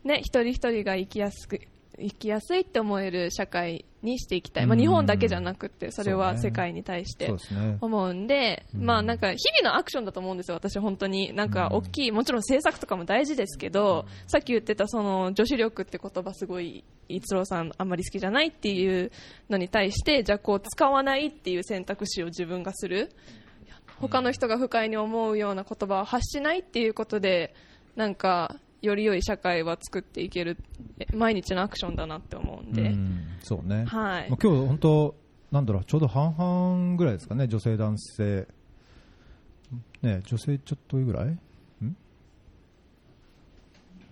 [0.05, 1.62] ね、一人一人が生きやすく、
[1.99, 4.67] 生きやすいって思える社会にしていきたい。
[4.67, 7.33] まあうん日本だけじゃなくて、それは世界に対して。
[7.81, 11.33] 思うんで、うんまあなんか日々のアクションだと思うんですよ、私本当に。
[11.33, 19.11] なんか大きい、もちろん政策とかも大事ですけど、さっき言ってたその女子力って言葉すごい、逸郎さんあんまり好きじゃないっていう
[19.49, 23.11] のに対して、じゃあこう使わないっていう選択肢を自分がする。
[24.01, 27.55] 他の人が不快に思うような言葉を発しないっていうことで、
[27.97, 30.57] なんか、より良い社会は作っていける
[30.99, 33.85] え毎日のアクションだなって思うんで、うんそうね。
[33.85, 34.30] はい。
[34.30, 35.14] まあ、今日本当、
[35.51, 38.47] なんだろう、ちょうど半々ぐらいですかね、女性、男性。
[40.03, 41.26] ね、女性ちょっとぐらい？
[41.26, 41.37] ん？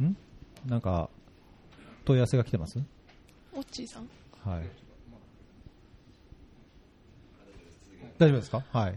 [0.03, 0.17] ん？
[0.67, 1.11] なんか、
[2.05, 2.79] 問い合わせが来てます？
[3.55, 4.09] オッチーさん。
[4.45, 4.69] はい。
[8.19, 8.65] 大丈夫ですか？
[8.73, 8.93] はい。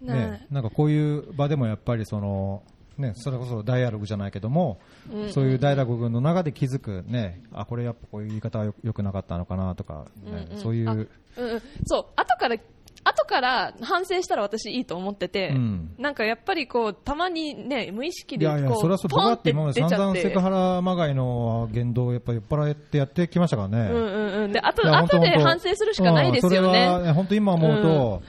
[0.00, 2.62] ねね、なんかこういう場でもやっぱりその、
[2.98, 4.80] ね、それこそダイアログじゃないけども、
[5.12, 5.22] うん。
[5.22, 10.58] うんそういうダイアログの中で気づく、ね、あこれやっぱこういう言い方はよよくなかったのかなとか、ねうんうん。
[10.58, 12.56] そういう、あうんうん、そう後から
[13.04, 15.94] 後から反省したら私いいと思ってて、うん。
[15.98, 23.78] なんかやっぱりこうたまにね無意識でこういやいや、それはそう、僕だって今まで散々セクハラまがいの言動をやっぱ酔っ払ってやってきましたからね。
[23.78, 24.52] うんうんうん。
[24.52, 27.06] で後後で反省するしかないですようんそれはね。
[27.06, 28.22] ね、本当今思うと、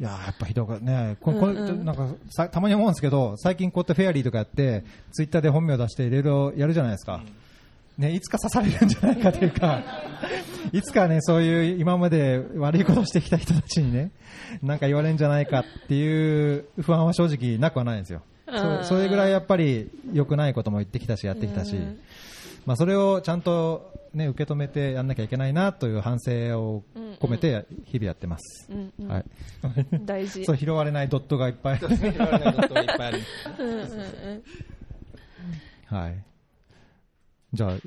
[0.00, 1.84] いやーやっぱひどくね、ここれ、うんうん。
[1.84, 4.82] なんかさたまに思うんですけど、最近こうやってフェアリーとかやって、
[5.12, 7.20] ツイッターで本名出していろいろやるじゃないですか。
[7.98, 9.82] ね、いつか刺されるんじゃないかというか、
[10.72, 14.10] いつかね、そういう今まで悪いことしてきた人たちにね、
[14.62, 18.22] なんか言われるんじゃないかっていう不安は正直なくはないんですよ。
[18.48, 18.84] うん。
[18.84, 21.98] そそれぐらいやっぱり良くないことも言ってきたし、やってきたし、うん
[22.66, 26.30] まあ、それをちゃんと、ね、受け止めてやんなきゃいけないなという反省
[26.60, 26.82] を
[27.20, 28.68] 込めて日々やってます。
[28.70, 29.24] うんうんはい、
[30.04, 31.78] 大事そう拾われないドットがいっぱい。
[31.78, 33.20] 拾われないことがいっぱいある。
[35.86, 36.24] はい。
[37.52, 37.80] じゃあ、い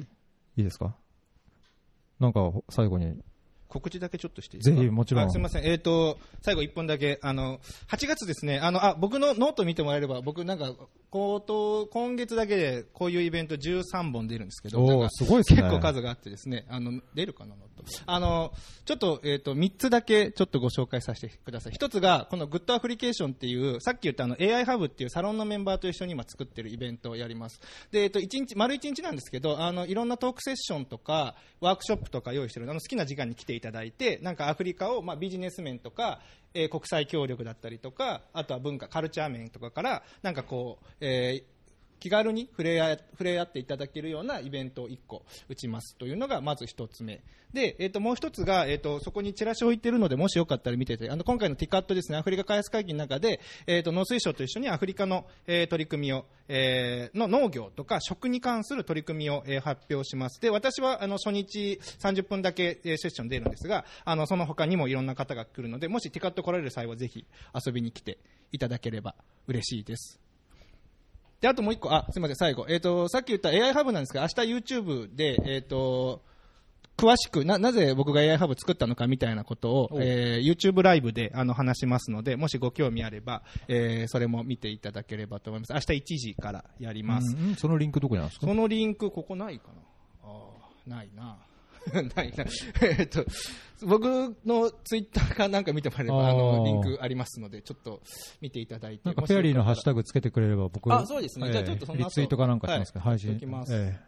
[0.57, 0.95] いですか？
[2.19, 3.17] なんか最後に。
[3.69, 4.81] 告知だけちょっとしていいですか？
[4.81, 5.63] ぜひもちろんあすみません。
[5.65, 7.59] えっ、と、最後一本だけ、あの、
[7.89, 10.73] 8月ですね、あの、あ、僕のノート見てもらえれば、僕なんか、
[11.13, 17.53] こうと、今月だけでこういうイベント13本出るんですけど、すごいね結構数があってですね、あの、出るかな。
[18.07, 18.51] あの、
[18.85, 21.73] ちょっと、えっ、と、3つだけちょっとご紹介させてください。
[21.73, 27.61] 一つが、このグッドアフリケーションっていう、さっき言ったあの、AI ハブっていうサロンのメンバーと一緒に今作ってるイベントをやります。
[27.91, 36.21] で、えっ、と、一日、丸一日なんですけど、あの、いろんなトークセッションとか、ワークショップとか用意してるあの、好きな時間に来ていただいて、なんかアフリカを、まあ、ビジネス面とか、
[36.53, 41.52] えー国際協力だったりとか、あとは文化、カルチャー面とかから、なんかこう、えー
[42.03, 47.21] 気軽に触れ合触れ合っていただけるようなイベントを1個打ちますというのがまず1つ目。
[47.53, 60.41] で、えっ、と、もう1つが、えっ、と、そこにチラシを置いているので、もしよかったら見てて、あの、今回のティカットですね、アフリカ開発会議の中で、えっ、と、農水省と一緒にアフリカの、えー取り組みを、えーの農業とか食に関する取り組みを、えー発表します。
[60.41, 67.23] で、私は、あの、初日30分だけ、えーセッション出るんですが、あの、その他にもいろんな方が来るので、もしティカット来られる際はぜひ
[67.53, 68.17] 遊びに来て
[68.51, 69.13] いただければ
[69.47, 70.22] 嬉しいです。
[71.43, 72.65] で、あともう一個、あ、すみません、最後。
[72.69, 76.21] えっ、と、さっき言った AI ハブなんですが、明日 YouTube で、えっ、と、
[76.95, 85.73] 詳しくな、なぜ僕が AI ハブ作ったのかみたいなことを、えー YouTube ライブであの話しますので、もしご興味あれば、えーそれも見ていただければと思います。
[85.73, 87.35] 明日1時からやります。
[87.35, 88.47] うんそのリンクどこにあるんですか？
[88.47, 89.81] そのリンク、ここないかな？
[90.23, 91.37] あーないな。
[92.15, 92.45] ないな。
[92.81, 93.25] えっと、
[93.85, 94.05] 僕
[94.45, 98.01] のツイッターかなんか見てもらえれば、ああの、ーリンクありますので、ちょっと
[98.41, 99.01] 見ていただいて。
[99.05, 103.39] なんかフェアリーのハッシュグタグつけてくれれば僕、あそうですねじゃあちょっとその後リツイートかなんかしますけど、はい配信。
[103.39, 103.99] きますえ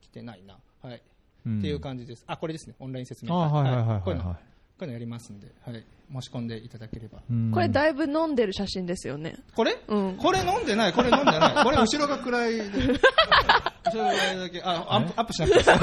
[0.00, 0.58] 来てないな。
[0.82, 0.94] はい。
[0.94, 1.02] え
[1.46, 2.24] うんっていう感じです。
[2.26, 2.74] あ、これですね。
[2.80, 3.62] オンライン説明あ会。
[3.62, 4.36] はいはいはいはいこういうの、こは
[4.80, 5.84] ういうのやりますんで、はい。
[6.12, 7.18] 申し込んでいただければ。
[7.30, 9.76] うんこれだいぶ飲んでる写真ですよねこれ？
[9.88, 11.64] うんこれ飲んでない、これ飲んでない。
[11.64, 12.62] これ後ろが暗いで。
[13.86, 14.62] 後ろが暗いだけ。
[14.64, 15.78] あ、アップ、アップしなくていいです。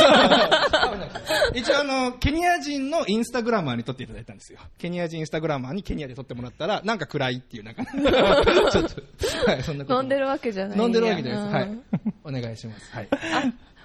[1.72, 4.60] 一応あの、ケニア人のインスタグラマーに撮っていただいたんですよ。
[4.78, 10.00] ケニア人インスタグラマーにケニアで撮ってもらったら、なんか暗いっていう、なんか、ちょっと、はい、そんなこと。
[10.00, 11.56] 飲んでるわけじゃない飲んでるわけじゃないです。
[11.56, 12.40] はうんい。
[12.40, 12.92] お願いします。
[12.94, 13.08] はい。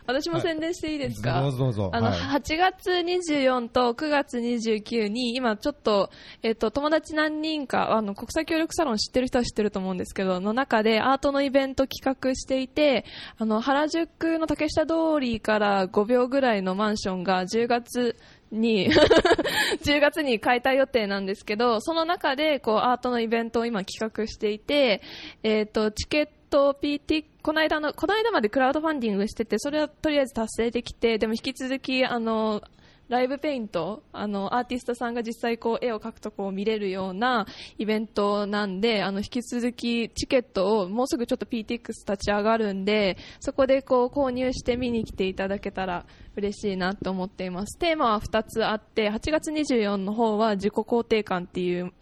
[0.08, 1.90] 私も宣伝していいですか、どうぞどうぞ。
[1.92, 2.18] あの、はい。
[2.40, 6.08] 8月24と9月29に、今ちょっと、
[6.42, 13.04] えっ、と、友達何人か、あの、国際協力サロン知ってる人は知ってると思うんですけど、の中でアートのイベント企画していて、
[13.36, 18.16] あの、原宿の竹下通りから5秒ぐらいのマンションが10月
[18.50, 18.90] に、
[19.84, 25.02] 10月に解体予定なんですけど、その中で、こう、アートのイベントを今企画していて、
[25.42, 32.60] えっ、と、チケット PT、この間の、この間までクラウドファンディングしてて、それはとりあえず達成できて、でも引き続き、あの、
[33.08, 37.46] ライブペイント、あの、アーティストさんが実際こう、絵を描くとこを見れるような
[37.78, 46.04] イベントなんで、あの、引き続きチケットをもうすぐちょっと PTX 立ち上がるんで、そこでこう、購入して見に来ていただけたら
[46.36, 47.78] 嬉しいなと思っています。
[47.78, 51.94] テーマは2つあって、8月24の方は自己肯定感っていう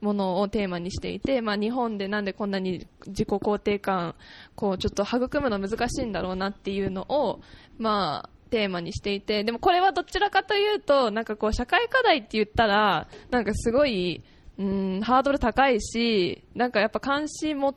[0.00, 4.14] ものをテーマにしていて、まあ、日本でなんでこんなに自己肯定感
[4.54, 7.40] こうちょっと育むの難しいんだろうなっていうのを、
[7.78, 14.22] まあ、テーマにしていてでもこれはどちらかというとなんかこう社会課題って言ったらなんかすごい、
[14.58, 17.74] うん、ハードル高いしなんかやっぱ関心持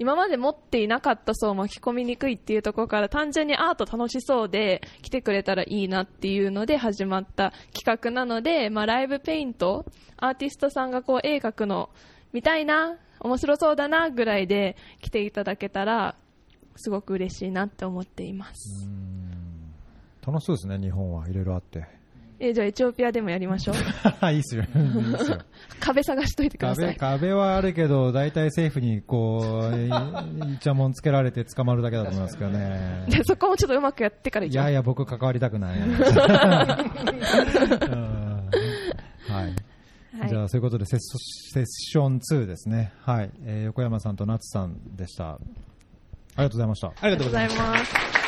[0.00, 9.84] 今まで持っていなかった層を巻き込みにくいっていうところから単純にアート楽しそうで来てくれたらいいなっていうので始まった企画なので、まあ、ライブペイント
[10.16, 11.90] アーティストさんがこう絵描くの
[12.32, 16.16] 見たいな面白そうだなぐらいで来ていただけたら
[16.76, 18.88] すごく嬉しいなって思っています。
[20.26, 21.99] 楽しそうですね、日本はいろいろあって。
[22.42, 23.76] えじゃあエチオピアでもやりましょう。
[24.32, 24.64] いいっすよ。
[25.78, 26.96] 壁探しといてくださ壁、い。
[26.96, 29.88] 壁はあるけど、大体政府にこう、い
[30.54, 33.04] いちゃもんつけられて捕まるだけだと思いますけどね。
[33.08, 35.78] でそこもちょっとうまくやってからいやいや、僕関わりたくない。
[35.78, 35.90] うん
[39.28, 39.44] はい。
[39.44, 42.92] はいじゃあ、そういうことでセッシセッション2ですね。
[43.02, 43.30] はい。
[43.44, 45.32] えー横山さんと夏さんでした。
[45.32, 45.38] あ
[46.38, 46.88] りがとうございました。
[46.88, 47.48] ありがとうござい。
[47.48, 48.19] ます。